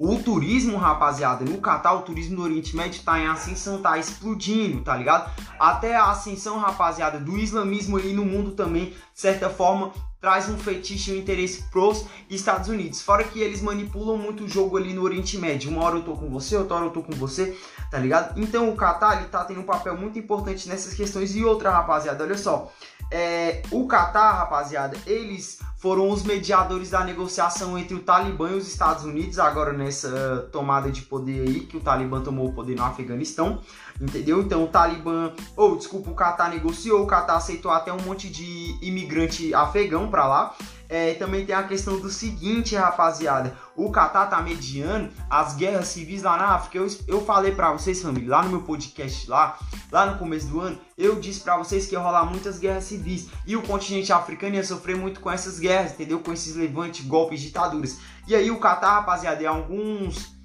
[0.00, 4.80] O turismo, rapaziada, no Catar, o turismo do Oriente Médio tá em ascensão, tá explodindo,
[4.84, 5.28] tá ligado?
[5.58, 9.90] Até a ascensão, rapaziada, do islamismo ali no mundo também, de certa forma,
[10.20, 13.02] traz um fetiche e um interesse pros Estados Unidos.
[13.02, 15.68] Fora que eles manipulam muito o jogo ali no Oriente Médio.
[15.68, 17.58] Uma hora eu tô com você, outra hora eu tô com você,
[17.90, 18.40] tá ligado?
[18.40, 21.34] Então o Qatar, ele tá tendo um papel muito importante nessas questões.
[21.34, 22.72] E outra, rapaziada, olha só.
[23.10, 28.66] É, o Qatar, rapaziada, eles foram os mediadores da negociação entre o Talibã e os
[28.68, 32.84] Estados Unidos, agora nessa tomada de poder aí, que o Talibã tomou o poder no
[32.84, 33.60] Afeganistão,
[34.00, 34.42] entendeu?
[34.42, 38.28] Então o Talibã, ou oh, desculpa, o Qatar negociou, o Qatar aceitou até um monte
[38.28, 40.56] de imigrante afegão para lá,
[40.88, 43.54] é, também tem a questão do seguinte, rapaziada.
[43.76, 46.78] O Catar tá mediando as guerras civis lá na África.
[46.78, 49.58] Eu, eu falei para vocês, família, lá no meu podcast lá,
[49.92, 53.28] lá no começo do ano, eu disse para vocês que ia rolar muitas guerras civis.
[53.46, 56.20] E o continente africano ia sofrer muito com essas guerras, entendeu?
[56.20, 57.98] Com esses levantes, golpes, ditaduras.
[58.26, 60.36] E aí o Catar, rapaziada, em alguns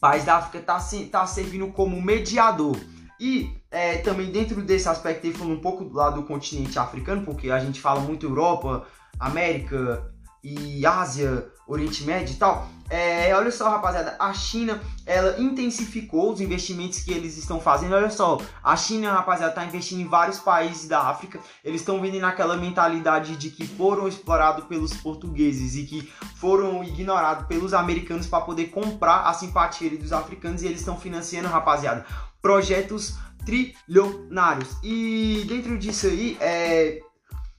[0.00, 0.78] países da África tá,
[1.10, 2.76] tá servindo como mediador.
[3.18, 7.50] E é, também dentro desse aspecto, falando um pouco do lado do continente africano, porque
[7.50, 8.86] a gente fala muito Europa,
[9.18, 10.12] América
[10.42, 12.68] e Ásia, Oriente Médio e tal.
[12.90, 17.94] É, olha só, rapaziada, a China ela intensificou os investimentos que eles estão fazendo.
[17.94, 21.40] Olha só, a China, rapaziada, está investindo em vários países da África.
[21.64, 27.46] Eles estão vendo naquela mentalidade de que foram explorados pelos portugueses e que foram ignorados
[27.46, 30.62] pelos americanos para poder comprar a simpatia dos africanos.
[30.62, 32.04] E eles estão financiando, rapaziada,
[32.42, 33.14] projetos
[33.46, 34.76] trilionários.
[34.82, 37.00] E dentro disso aí, é,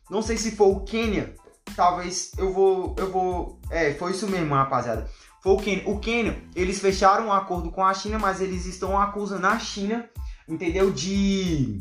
[0.10, 1.34] não sei se foi o Quênia
[1.76, 2.96] talvez eu vou.
[2.98, 3.60] Eu vou.
[3.70, 5.10] É, foi isso mesmo, rapaziada.
[5.42, 5.84] Foi o Quênia.
[5.88, 10.10] O Quênia, eles fecharam um acordo com a China, mas eles estão acusando a China,
[10.48, 10.92] entendeu?
[10.92, 11.80] De.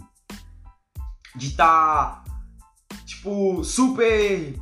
[1.35, 1.51] De.
[1.57, 2.23] Tá,
[3.07, 4.55] tipo, super.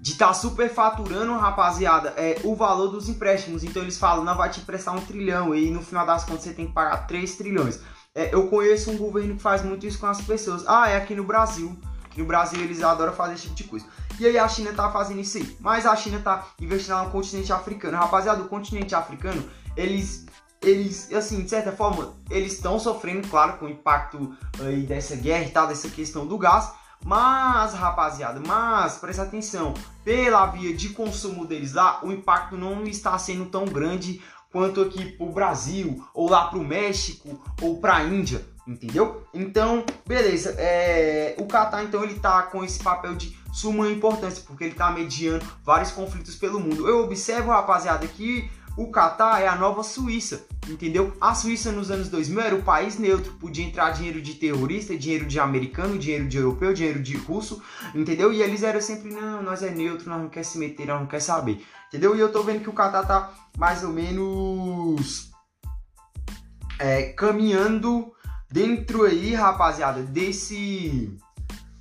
[0.00, 3.62] De tá super faturando, rapaziada, é, o valor dos empréstimos.
[3.62, 5.54] Então eles falam, não vai te emprestar um trilhão.
[5.54, 7.80] E no final das contas você tem que pagar 3 trilhões.
[8.14, 10.64] É, eu conheço um governo que faz muito isso com as pessoas.
[10.66, 11.78] Ah, é aqui no Brasil.
[12.18, 13.86] No Brasil eles adoram fazer esse tipo de coisa.
[14.18, 15.56] E aí a China tá fazendo isso aí.
[15.60, 17.96] Mas a China tá investindo no continente africano.
[17.96, 20.26] Rapaziada, o continente africano, eles
[20.60, 25.44] eles, assim, de certa forma, eles estão sofrendo, claro, com o impacto aí dessa guerra
[25.44, 26.72] e tal, dessa questão do gás.
[27.04, 29.72] Mas, rapaziada, mas presta atenção,
[30.04, 35.12] pela via de consumo deles lá, o impacto não está sendo tão grande quanto aqui
[35.12, 39.24] pro Brasil, ou lá pro México, ou pra Índia, entendeu?
[39.32, 41.34] Então, beleza, é...
[41.38, 45.44] o Qatar então ele tá com esse papel de suma importância, porque ele tá mediando
[45.64, 46.86] vários conflitos pelo mundo.
[46.86, 51.16] Eu observo, rapaziada, que o Catar é a nova Suíça, entendeu?
[51.20, 55.26] A Suíça nos anos 2000 era o país neutro, podia entrar dinheiro de terrorista, dinheiro
[55.26, 57.60] de americano, dinheiro de europeu, dinheiro de russo,
[57.94, 58.32] entendeu?
[58.32, 61.08] E eles eram sempre, não, nós é neutro, nós não quer se meter, nós não
[61.08, 62.14] quer saber, entendeu?
[62.14, 65.32] E eu tô vendo que o Catar tá mais ou menos
[66.78, 68.12] é, caminhando
[68.50, 71.16] dentro aí, rapaziada, desse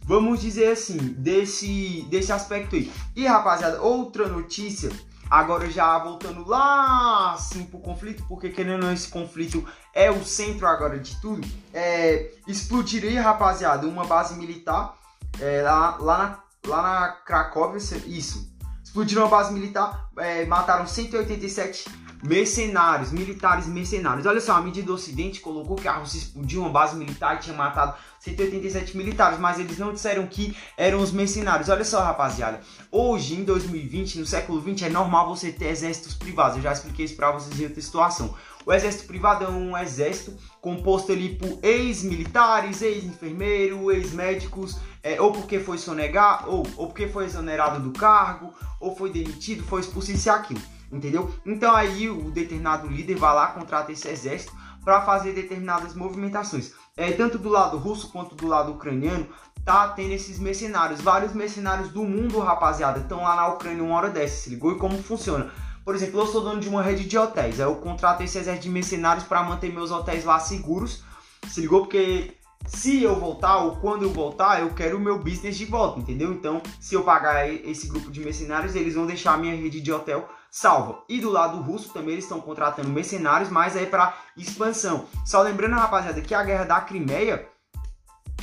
[0.04, 2.92] vamos dizer assim, desse, desse aspecto aí.
[3.16, 4.90] E rapaziada, outra notícia
[5.30, 10.24] Agora já voltando lá assim pro conflito, porque querendo ou não esse conflito é o
[10.24, 14.96] centro agora de tudo, é, explodiria, rapaziada, uma base militar
[15.40, 18.50] é, lá, lá, na, lá na Cracóvia, isso.
[18.82, 21.90] Explodiram uma base militar, é, mataram 187
[22.24, 24.26] mercenários, militares mercenários.
[24.26, 27.40] Olha só, a medida do Ocidente colocou que a Rússia explodiu uma base militar e
[27.40, 31.70] tinha matado 187 militares, mas eles não disseram que eram os mercenários.
[31.70, 32.62] Olha só, rapaziada.
[32.92, 36.58] Hoje, em 2020, no século 20, é normal você ter exércitos privados.
[36.58, 38.34] Eu já expliquei isso pra vocês em outra situação.
[38.66, 45.58] O exército privado é um exército composto ali por ex-militares, ex-enfermeiros, ex-médicos, é, ou porque
[45.58, 50.28] foi sonegar, ou, ou porque foi exonerado do cargo, ou foi demitido, foi expulso isso
[50.28, 51.34] e aquilo entendeu?
[51.46, 56.72] Então aí o determinado líder vai lá, contrata esse exército para fazer determinadas movimentações.
[56.96, 59.28] É, tanto do lado russo quanto do lado ucraniano,
[59.64, 61.02] tá tendo esses mercenários.
[61.02, 64.72] Vários mercenários do mundo, rapaziada, estão lá na Ucrânia uma hora dessa, se ligou?
[64.72, 65.52] E como funciona?
[65.84, 68.64] Por exemplo, eu sou dono de uma rede de hotéis, aí eu contrato esse exército
[68.64, 71.04] de mercenários para manter meus hotéis lá seguros,
[71.48, 71.82] se ligou?
[71.82, 76.00] Porque se eu voltar ou quando eu voltar, eu quero o meu business de volta,
[76.00, 76.34] entendeu?
[76.34, 79.92] Então, se eu pagar esse grupo de mercenários, eles vão deixar a minha rede de
[79.92, 81.04] hotel salva.
[81.08, 85.06] E do lado russo também eles estão contratando mercenários, mas é para expansão.
[85.26, 87.48] Só lembrando, rapaziada, que a guerra da Crimeia,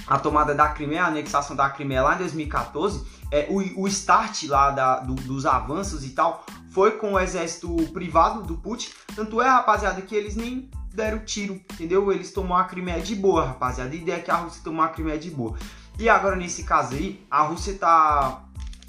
[0.07, 4.44] a tomada da Crimeia, a anexação da Crimeia lá em 2014, é, o, o start
[4.44, 8.90] lá da, do, dos avanços e tal foi com o exército privado do Putin.
[9.14, 12.12] Tanto é, rapaziada, que eles nem deram tiro, entendeu?
[12.12, 13.90] Eles tomaram a Crimeia de boa, rapaziada.
[13.90, 15.57] A ideia é que a Rússia tomou a Crimeia de boa.
[15.98, 18.43] E agora, nesse caso aí, a Rússia tá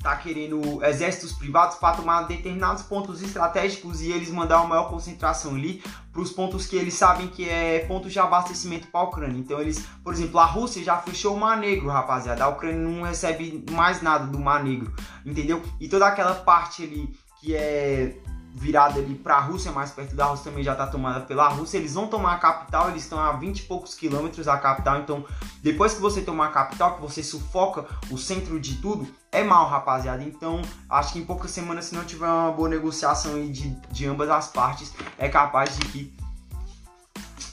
[0.05, 5.55] tá querendo exércitos privados para tomar determinados pontos estratégicos e eles mandar uma maior concentração
[5.55, 5.81] ali
[6.13, 9.39] para os pontos que eles sabem que é pontos de abastecimento para a Ucrânia.
[9.39, 12.43] Então eles, por exemplo, a Rússia já fechou o Mar Negro, rapaziada.
[12.43, 14.93] A Ucrânia não recebe mais nada do Mar Negro,
[15.25, 15.61] entendeu?
[15.79, 18.15] E toda aquela parte ali que é
[18.57, 21.77] virada ali para a Rússia, mais perto da Rússia também já está tomada pela Rússia.
[21.77, 25.01] Eles vão tomar a capital, eles estão a 20 e poucos quilômetros da capital.
[25.01, 25.25] Então,
[25.61, 29.67] depois que você tomar a capital, que você sufoca o centro de tudo, é mal,
[29.67, 30.23] rapaziada.
[30.23, 34.29] Então, acho que em poucas semanas, se não tiver uma boa negociação de, de ambas
[34.29, 36.17] as partes, é capaz de que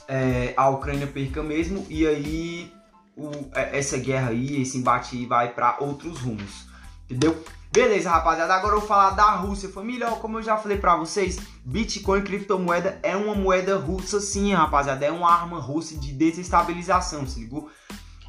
[0.07, 2.73] é, a Ucrânia perca mesmo e aí
[3.15, 6.67] o, é, essa guerra aí, esse embate aí vai para outros rumos,
[7.05, 7.43] entendeu?
[7.73, 9.67] Beleza, rapaziada, agora eu vou falar da Rússia.
[9.67, 15.03] Família, como eu já falei pra vocês, Bitcoin, criptomoeda, é uma moeda russa sim, rapaziada.
[15.03, 17.71] É uma arma russa de desestabilização, se ligou?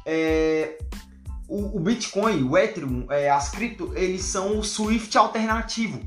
[0.03, 0.79] É...
[1.47, 6.01] O, o, Bitcoin, o Ethereum, é, as cripto, eles são o Swift alternativo.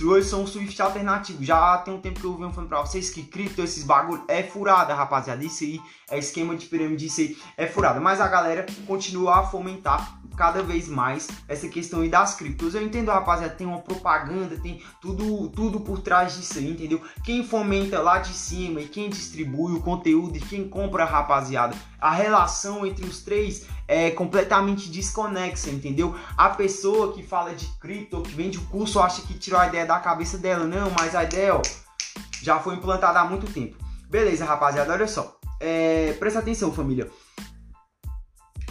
[0.00, 1.42] Eles são o Swift alternativo.
[1.42, 4.44] Já tem um tempo que eu venho falando pra vocês que cripto, esses bagulho é
[4.44, 5.44] furada, rapaziada.
[5.44, 7.98] Isso aí é esquema de pirâmide, isso aí é furada.
[7.98, 12.74] Mas a galera continua a fomentar cada vez mais essa questão aí das criptos.
[12.74, 17.00] Eu entendo, rapaziada, tem uma propaganda, tem tudo, tudo por trás disso aí, entendeu?
[17.24, 22.10] Quem fomenta lá de cima e quem distribui o conteúdo e quem compra, rapaziada, a
[22.10, 26.14] relação entre os três é completamente desconexa, entendeu?
[26.36, 29.86] A pessoa que fala de cripto, que vende o curso, acha que tirou a ideia
[29.86, 30.64] da cabeça dela.
[30.64, 31.62] Não, mas a ideia, ó,
[32.42, 33.76] já foi implantada há muito tempo.
[34.10, 35.36] Beleza, rapaziada, olha só.
[35.58, 37.10] É, presta atenção, família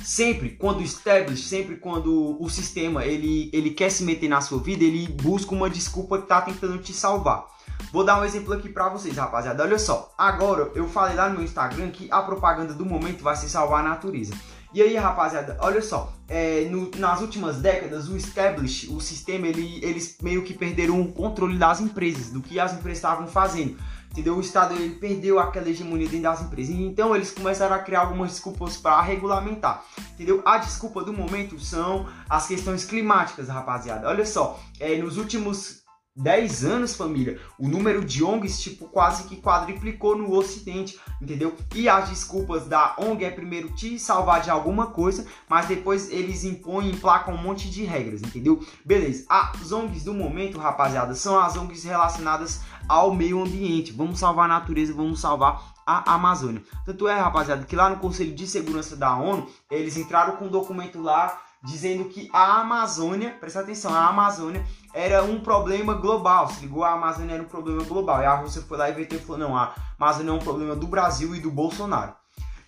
[0.06, 4.84] sempre quando establish, sempre quando o sistema ele, ele quer se meter na sua vida,
[4.84, 7.48] ele busca uma desculpa que tá tentando te salvar.
[7.92, 9.64] Vou dar um exemplo aqui para vocês, rapaziada.
[9.64, 13.36] Olha só, agora eu falei lá no meu Instagram que a propaganda do momento vai
[13.36, 14.34] ser salvar a natureza.
[14.74, 19.80] E aí, rapaziada, olha só, é, no, nas últimas décadas, o establish, o sistema, ele,
[19.82, 23.78] eles meio que perderam o controle das empresas, do que as empresas estavam fazendo
[24.16, 24.38] entendeu?
[24.38, 26.74] O Estado ele perdeu aquela hegemonia dentro das empresas.
[26.74, 30.42] Então eles começaram a criar algumas desculpas para regulamentar, entendeu?
[30.46, 34.08] A desculpa do momento são as questões climáticas, rapaziada.
[34.08, 35.86] Olha só, é, nos últimos
[36.18, 41.54] 10 anos, família, o número de ONGs, tipo, quase que quadriplicou no Ocidente, entendeu?
[41.74, 46.46] E as desculpas da ONG é primeiro te salvar de alguma coisa, mas depois eles
[46.46, 48.66] impõem, emplacam um monte de regras, entendeu?
[48.86, 53.92] Beleza, as ONGs do momento, rapaziada, são as ONGs relacionadas ao meio ambiente.
[53.92, 56.64] Vamos salvar a natureza, vamos salvar a Amazônia.
[56.86, 60.50] Tanto é, rapaziada, que lá no Conselho de Segurança da ONU, eles entraram com um
[60.50, 64.64] documento lá dizendo que a Amazônia, presta atenção, a Amazônia
[64.94, 66.48] era um problema global.
[66.50, 68.22] Se ligou, a Amazônia era um problema global.
[68.22, 70.76] E a Rússia foi lá e veio e falou: não, a Amazônia é um problema
[70.76, 72.14] do Brasil e do Bolsonaro.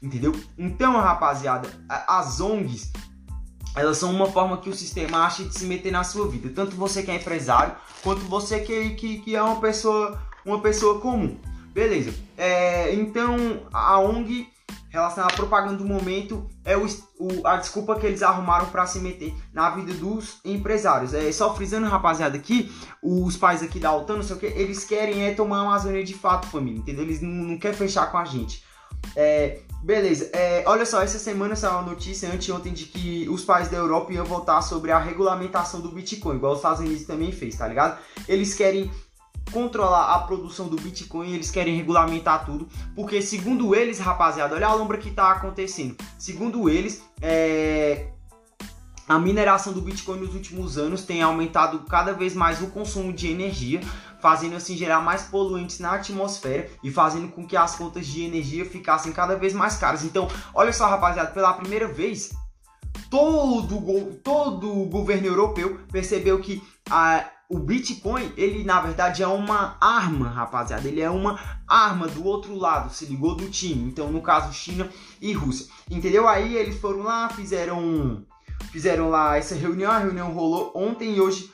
[0.02, 0.34] Entendeu?
[0.58, 1.70] Então, rapaziada,
[2.08, 2.92] as ONGs
[3.80, 6.50] elas são uma forma que o sistema acha de se meter na sua vida.
[6.54, 11.00] Tanto você que é empresário, quanto você que, que, que é uma pessoa, uma pessoa
[11.00, 11.38] comum.
[11.74, 12.14] Beleza.
[12.38, 14.48] É, então, a ONG
[14.90, 16.86] relacionada à propaganda do momento é o,
[17.20, 21.14] o, a desculpa que eles arrumaram para se meter na vida dos empresários.
[21.14, 22.72] É, só frisando, rapaziada, aqui,
[23.02, 26.04] os pais aqui da OTAN, não sei o que, eles querem é tomar a Amazônia
[26.04, 27.04] de fato, família, entendeu?
[27.04, 28.64] Eles não, não querem fechar com a gente.
[29.16, 33.72] É, beleza, é, olha só, essa semana saiu uma notícia anteontem de que os países
[33.72, 37.56] da Europa iam votar sobre a regulamentação do Bitcoin, igual os Estados Unidos também fez,
[37.56, 38.00] tá ligado?
[38.28, 38.92] Eles querem
[39.52, 44.74] controlar a produção do Bitcoin, eles querem regulamentar tudo, porque segundo eles, rapaziada, olha a
[44.74, 45.96] lombra que tá acontecendo.
[46.18, 48.10] Segundo eles, é,
[49.08, 53.30] a mineração do Bitcoin nos últimos anos tem aumentado cada vez mais o consumo de
[53.30, 53.80] energia,
[54.20, 58.66] fazendo assim gerar mais poluentes na atmosfera e fazendo com que as contas de energia
[58.66, 60.04] ficassem cada vez mais caras.
[60.04, 62.32] Então, olha só, rapaziada, pela primeira vez,
[63.10, 69.78] todo, todo o governo europeu percebeu que a, o Bitcoin, ele na verdade é uma
[69.80, 70.88] arma, rapaziada.
[70.88, 73.90] Ele é uma arma do outro lado, se ligou do time.
[73.90, 74.90] Então, no caso, China
[75.22, 75.68] e Rússia.
[75.90, 76.28] Entendeu?
[76.28, 78.26] Aí eles foram lá, fizeram
[78.72, 81.52] fizeram lá essa reunião, a reunião rolou ontem e hoje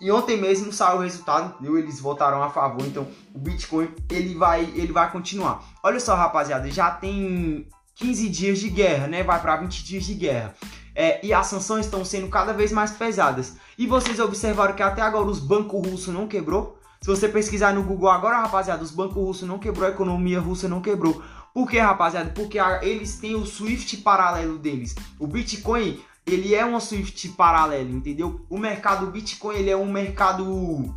[0.00, 1.78] e ontem mesmo saiu o resultado, entendeu?
[1.78, 5.64] Eles votaram a favor, então o Bitcoin ele vai ele vai continuar.
[5.82, 9.22] Olha só, rapaziada, já tem 15 dias de guerra, né?
[9.22, 10.54] Vai para 20 dias de guerra.
[10.94, 13.56] É, e as sanções estão sendo cada vez mais pesadas.
[13.76, 16.78] E vocês observaram que até agora os bancos russos não quebrou?
[17.00, 20.68] Se você pesquisar no Google agora, rapaziada, os bancos russos não quebrou, a economia russa
[20.68, 21.22] não quebrou.
[21.52, 22.30] Por quê, rapaziada?
[22.30, 24.94] Porque eles têm o Swift paralelo deles.
[25.18, 28.44] O Bitcoin ele é um Swift paralelo, entendeu?
[28.48, 30.94] O mercado Bitcoin ele é um mercado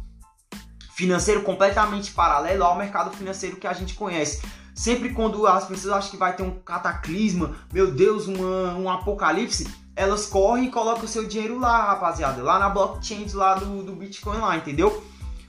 [0.95, 4.41] financeiro completamente paralelo ao mercado financeiro que a gente conhece.
[4.73, 9.67] Sempre quando as pessoas acham que vai ter um cataclisma, meu Deus, uma, um apocalipse,
[9.95, 13.93] elas correm e colocam o seu dinheiro lá, rapaziada, lá na blockchain lá do, do
[13.93, 15.03] Bitcoin lá, entendeu?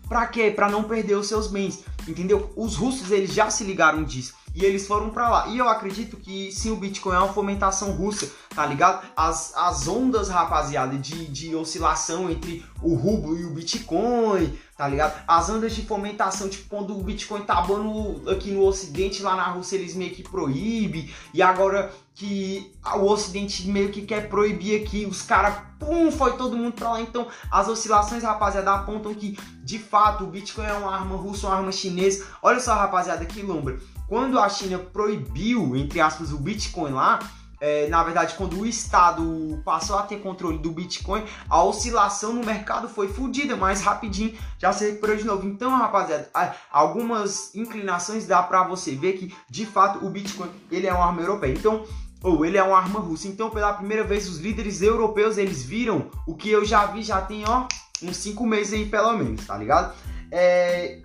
[0.09, 0.51] Pra quê?
[0.51, 2.51] Pra não perder os seus bens, entendeu?
[2.57, 5.47] Os russos, eles já se ligaram disso e eles foram para lá.
[5.47, 9.07] E eu acredito que sim, o Bitcoin é uma fomentação russa, tá ligado?
[9.17, 15.23] As, as ondas, rapaziada, de, de oscilação entre o rublo e o Bitcoin, tá ligado?
[15.29, 19.49] As ondas de fomentação, tipo, quando o Bitcoin tá bom aqui no Ocidente, lá na
[19.49, 25.07] Rússia eles meio que proíbem, e agora que o Ocidente meio que quer proibir aqui,
[25.07, 27.01] os caras, pum, foi todo mundo pra lá.
[27.01, 31.55] Então, as oscilações, rapaziada, apontam que, de fato, o Bitcoin é uma arma russa, uma
[31.55, 32.27] arma chinesa.
[32.43, 33.79] Olha só, rapaziada, que lombra.
[34.09, 37.21] Quando a China proibiu, entre aspas, o Bitcoin lá,
[37.61, 42.45] é, na verdade, quando o Estado passou a ter controle do Bitcoin, a oscilação no
[42.45, 45.47] mercado foi fodida, mas rapidinho já se recuperou de novo.
[45.47, 46.29] Então, rapaziada,
[46.69, 51.21] algumas inclinações dá para você ver que, de fato, o Bitcoin ele é uma arma
[51.21, 51.53] europeia.
[51.53, 51.85] Então,
[52.23, 53.29] ou ele é uma arma russa.
[53.29, 57.21] Então, pela primeira vez, os líderes europeus eles viram o que eu já vi já
[57.21, 57.67] tem ó
[58.03, 59.95] uns cinco meses aí pelo menos, tá ligado?
[60.31, 61.01] É,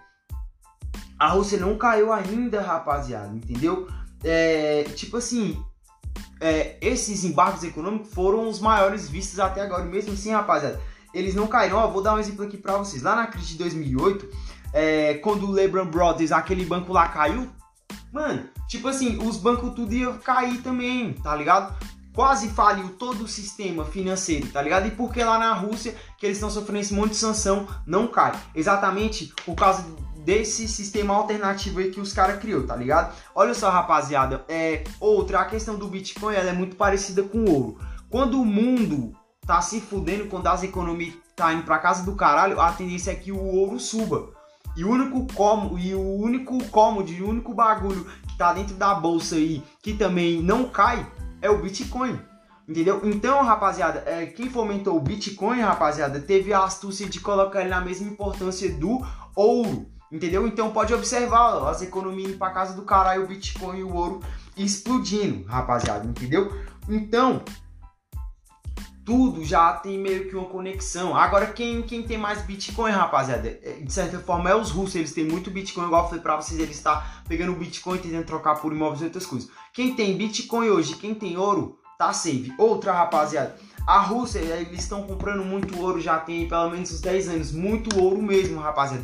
[1.18, 3.88] a Rússia não caiu ainda, rapaziada, entendeu?
[4.24, 5.61] É, tipo assim,
[6.39, 10.82] é, esses embargos econômicos foram os maiores vistos até agora, mesmo assim, rapaziada,
[11.14, 11.78] eles não caíram.
[11.78, 13.01] Ó, vou dar um exemplo aqui pra vocês.
[13.01, 14.30] Lá na crise de 2008,
[14.74, 17.49] é, quando o Lehman Brothers, aquele banco lá caiu,
[18.11, 21.76] mano, tipo assim, os bancos tudo iam cair também, tá ligado?
[22.11, 24.88] Quase faliu todo o sistema financeiro, tá ligado?
[24.88, 28.32] E porque lá na Rússia, que eles estão sofrendo esse monte de sanção, não cai.
[28.55, 29.86] Exatamente por causa
[30.26, 33.13] desse sistema alternativo aí que os caras criou, tá ligado?
[33.36, 37.53] Olha só, rapaziada, é outra, a questão do Bitcoin, ela é muito parecida com o
[37.53, 37.80] ouro.
[38.09, 39.13] Quando o mundo
[39.45, 43.15] tá se fudendo, quando as economias tá indo pra casa do caralho, a tendência é
[43.15, 44.32] que o ouro suba.
[44.76, 48.07] E o único como e o único cômodo, o único bagulho
[48.38, 51.06] tá dentro da bolsa aí que também não cai
[51.42, 52.20] é o Bitcoin.
[52.68, 53.02] Entendeu?
[53.04, 57.82] Então, rapaziada, é, quem fomentou o Bitcoin, rapaziada, teve a astúcia de colocar ele na
[57.82, 59.06] mesma importância do
[59.36, 59.86] ouro.
[60.10, 60.48] Entendeu?
[60.48, 63.94] Então pode observar ó, as economias indo pra casa do caralho, o Bitcoin e o
[63.94, 64.22] ouro
[64.56, 66.54] explodindo, rapaziada, entendeu?
[66.88, 67.42] Então,
[69.06, 71.16] tudo já tem meio que uma conexão.
[71.16, 74.95] Agora, quem, quem tem mais Bitcoin, rapaziada, é, de certa forma é os russos.
[74.95, 78.01] Eles têm muito Bitcoin, igual eu falei pra vocês, eles estão tá pegando Bitcoin e
[78.01, 79.49] tentando trocar por imóveis e outras coisas.
[79.74, 82.54] Quem tem Bitcoin hoje, quem tem ouro, tá safe.
[82.58, 87.30] Outra, rapaziada, a Rússia, eles estão comprando muito ouro, já tem pelo menos uns 10
[87.30, 87.51] anos.
[87.51, 89.04] Muito ouro mesmo, rapaziada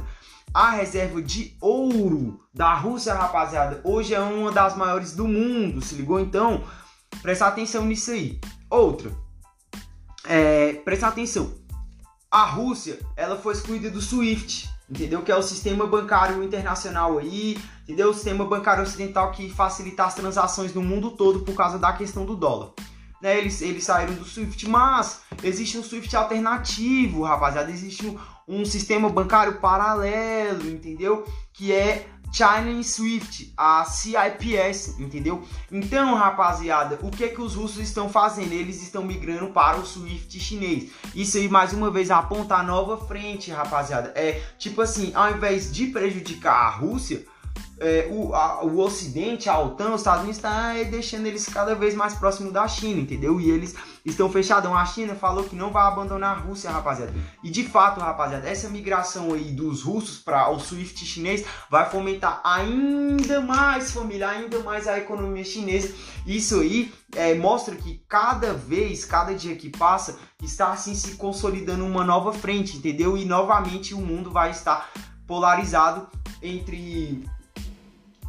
[0.53, 5.95] a reserva de ouro da Rússia, rapaziada, hoje é uma das maiores do mundo, se
[5.95, 6.19] ligou?
[6.19, 6.63] Então,
[7.21, 8.39] presta atenção nisso aí.
[8.69, 9.11] Outra,
[10.29, 11.55] é, presta atenção.
[12.29, 15.23] A Rússia, ela foi excluída do SWIFT, entendeu?
[15.23, 18.11] Que é o sistema bancário internacional aí, entendeu?
[18.11, 22.25] O sistema bancário ocidental que facilita as transações no mundo todo por causa da questão
[22.25, 22.73] do dólar.
[23.19, 27.69] Né, eles, eles saíram do SWIFT, mas existe um SWIFT alternativo, rapaziada.
[27.69, 28.17] Existe um,
[28.47, 31.25] um sistema bancário paralelo, entendeu?
[31.51, 35.43] Que é China Swift, a CIPS, entendeu?
[35.71, 38.53] Então, rapaziada, o que que os russos estão fazendo?
[38.53, 40.91] Eles estão migrando para o Swift chinês.
[41.15, 44.11] Isso aí, mais uma vez, aponta a nova frente, rapaziada.
[44.15, 47.25] É tipo assim, ao invés de prejudicar a Rússia,
[47.79, 51.73] é, o, a, o Ocidente, a OTAN, os Estados Unidos está é, deixando eles cada
[51.75, 53.39] vez mais próximos da China, entendeu?
[53.39, 53.75] E eles
[54.05, 54.75] estão fechadão.
[54.75, 57.13] A China falou que não vai abandonar a Rússia, rapaziada.
[57.43, 62.41] E de fato, rapaziada, essa migração aí dos russos para o Swift chinês vai fomentar
[62.43, 65.93] ainda mais, família, ainda mais a economia chinesa.
[66.25, 71.85] Isso aí é, mostra que cada vez, cada dia que passa, está assim se consolidando
[71.85, 73.17] uma nova frente, entendeu?
[73.17, 74.89] E novamente o mundo vai estar
[75.25, 76.07] polarizado
[76.41, 77.23] entre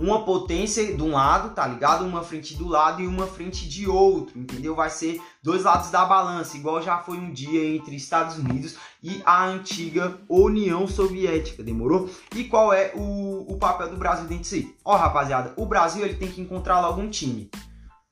[0.01, 2.07] uma potência de um lado, tá ligado?
[2.07, 4.75] Uma frente do lado e uma frente de outro, entendeu?
[4.75, 9.21] Vai ser dois lados da balança, igual já foi um dia entre Estados Unidos e
[9.27, 12.09] a antiga União Soviética, demorou?
[12.35, 14.75] E qual é o, o papel do Brasil dentro disso aí?
[14.83, 17.51] Ó, rapaziada, o Brasil ele tem que encontrar logo um time.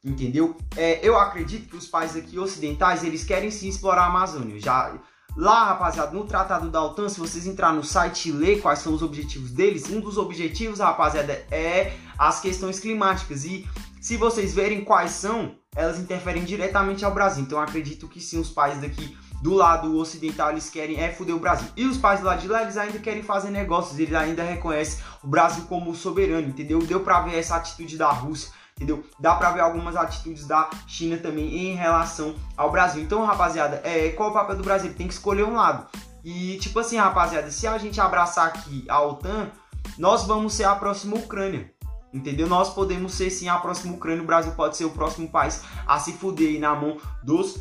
[0.05, 0.57] Entendeu?
[0.77, 4.61] É, eu acredito que os países aqui ocidentais eles querem sim explorar a Amazônia.
[4.61, 4.95] Já
[5.37, 8.93] Lá, rapaziada, no Tratado da OTAN, se vocês entrar no site e ler quais são
[8.93, 13.45] os objetivos deles, um dos objetivos, rapaziada, é as questões climáticas.
[13.45, 13.69] E
[14.01, 17.45] se vocês verem quais são, elas interferem diretamente ao Brasil.
[17.45, 21.39] Então acredito que sim, os países daqui do lado ocidental eles querem é foder o
[21.39, 21.69] Brasil.
[21.77, 25.29] E os do lado de lá eles ainda querem fazer negócios, eles ainda reconhecem o
[25.29, 26.81] Brasil como soberano, entendeu?
[26.81, 29.05] Deu pra ver essa atitude da Rússia entendeu?
[29.19, 33.03] Dá para ver algumas atitudes da China também em relação ao Brasil.
[33.03, 34.95] Então, rapaziada, é, qual o papel do Brasil?
[34.95, 35.87] Tem que escolher um lado.
[36.25, 39.51] E, tipo assim, rapaziada, se a gente abraçar aqui a OTAN,
[39.99, 41.73] nós vamos ser a próxima Ucrânia.
[42.15, 42.47] Entendeu?
[42.47, 44.23] Nós podemos ser sim a próxima Ucrânia.
[44.23, 47.59] O Brasil pode ser o próximo país a se fuder aí na mão dos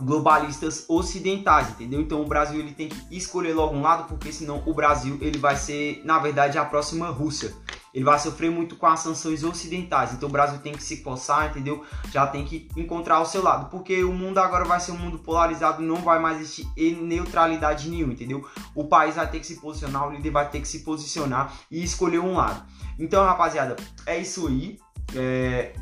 [0.00, 2.00] globalistas ocidentais, entendeu?
[2.00, 5.38] Então o Brasil ele tem que escolher logo um lado, porque senão o Brasil ele
[5.38, 7.54] vai ser, na verdade, a próxima Rússia.
[7.92, 10.12] Ele vai sofrer muito com as sanções ocidentais.
[10.12, 11.84] Então o Brasil tem que se coçar, entendeu?
[12.12, 15.18] Já tem que encontrar o seu lado, porque o mundo agora vai ser um mundo
[15.18, 16.66] polarizado, não vai mais existir
[17.02, 18.46] neutralidade nenhuma, entendeu?
[18.74, 21.82] O país vai ter que se posicionar, o líder vai ter que se posicionar e
[21.82, 22.64] escolher um lado.
[22.98, 23.76] Então, rapaziada,
[24.06, 24.78] é isso aí.
[25.14, 25.72] É,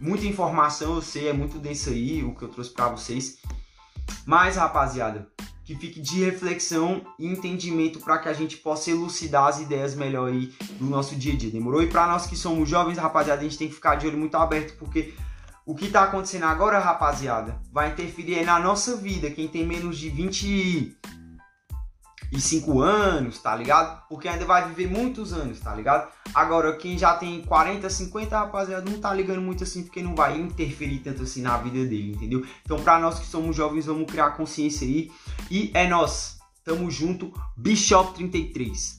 [0.00, 3.38] muita informação, eu sei, é muito denso aí o que eu trouxe para vocês.
[4.26, 5.28] Mas, rapaziada,
[5.64, 10.30] que fique de reflexão e entendimento para que a gente possa elucidar as ideias melhor
[10.30, 11.50] aí do nosso dia a dia.
[11.50, 11.82] Demorou?
[11.82, 14.34] E para nós que somos jovens, rapaziada, a gente tem que ficar de olho muito
[14.36, 15.14] aberto porque
[15.66, 19.30] o que está acontecendo agora, rapaziada, vai interferir na nossa vida.
[19.30, 20.96] Quem tem menos de 20
[22.30, 24.02] e 5 anos, tá ligado?
[24.08, 26.10] Porque ainda vai viver muitos anos, tá ligado?
[26.34, 30.38] Agora, quem já tem 40, 50, rapaziada, não tá ligando muito assim, porque não vai
[30.38, 32.44] interferir tanto assim na vida dele, entendeu?
[32.64, 35.10] Então, pra nós que somos jovens, vamos criar consciência aí.
[35.50, 38.97] E é nós, tamo junto, Bishop 33.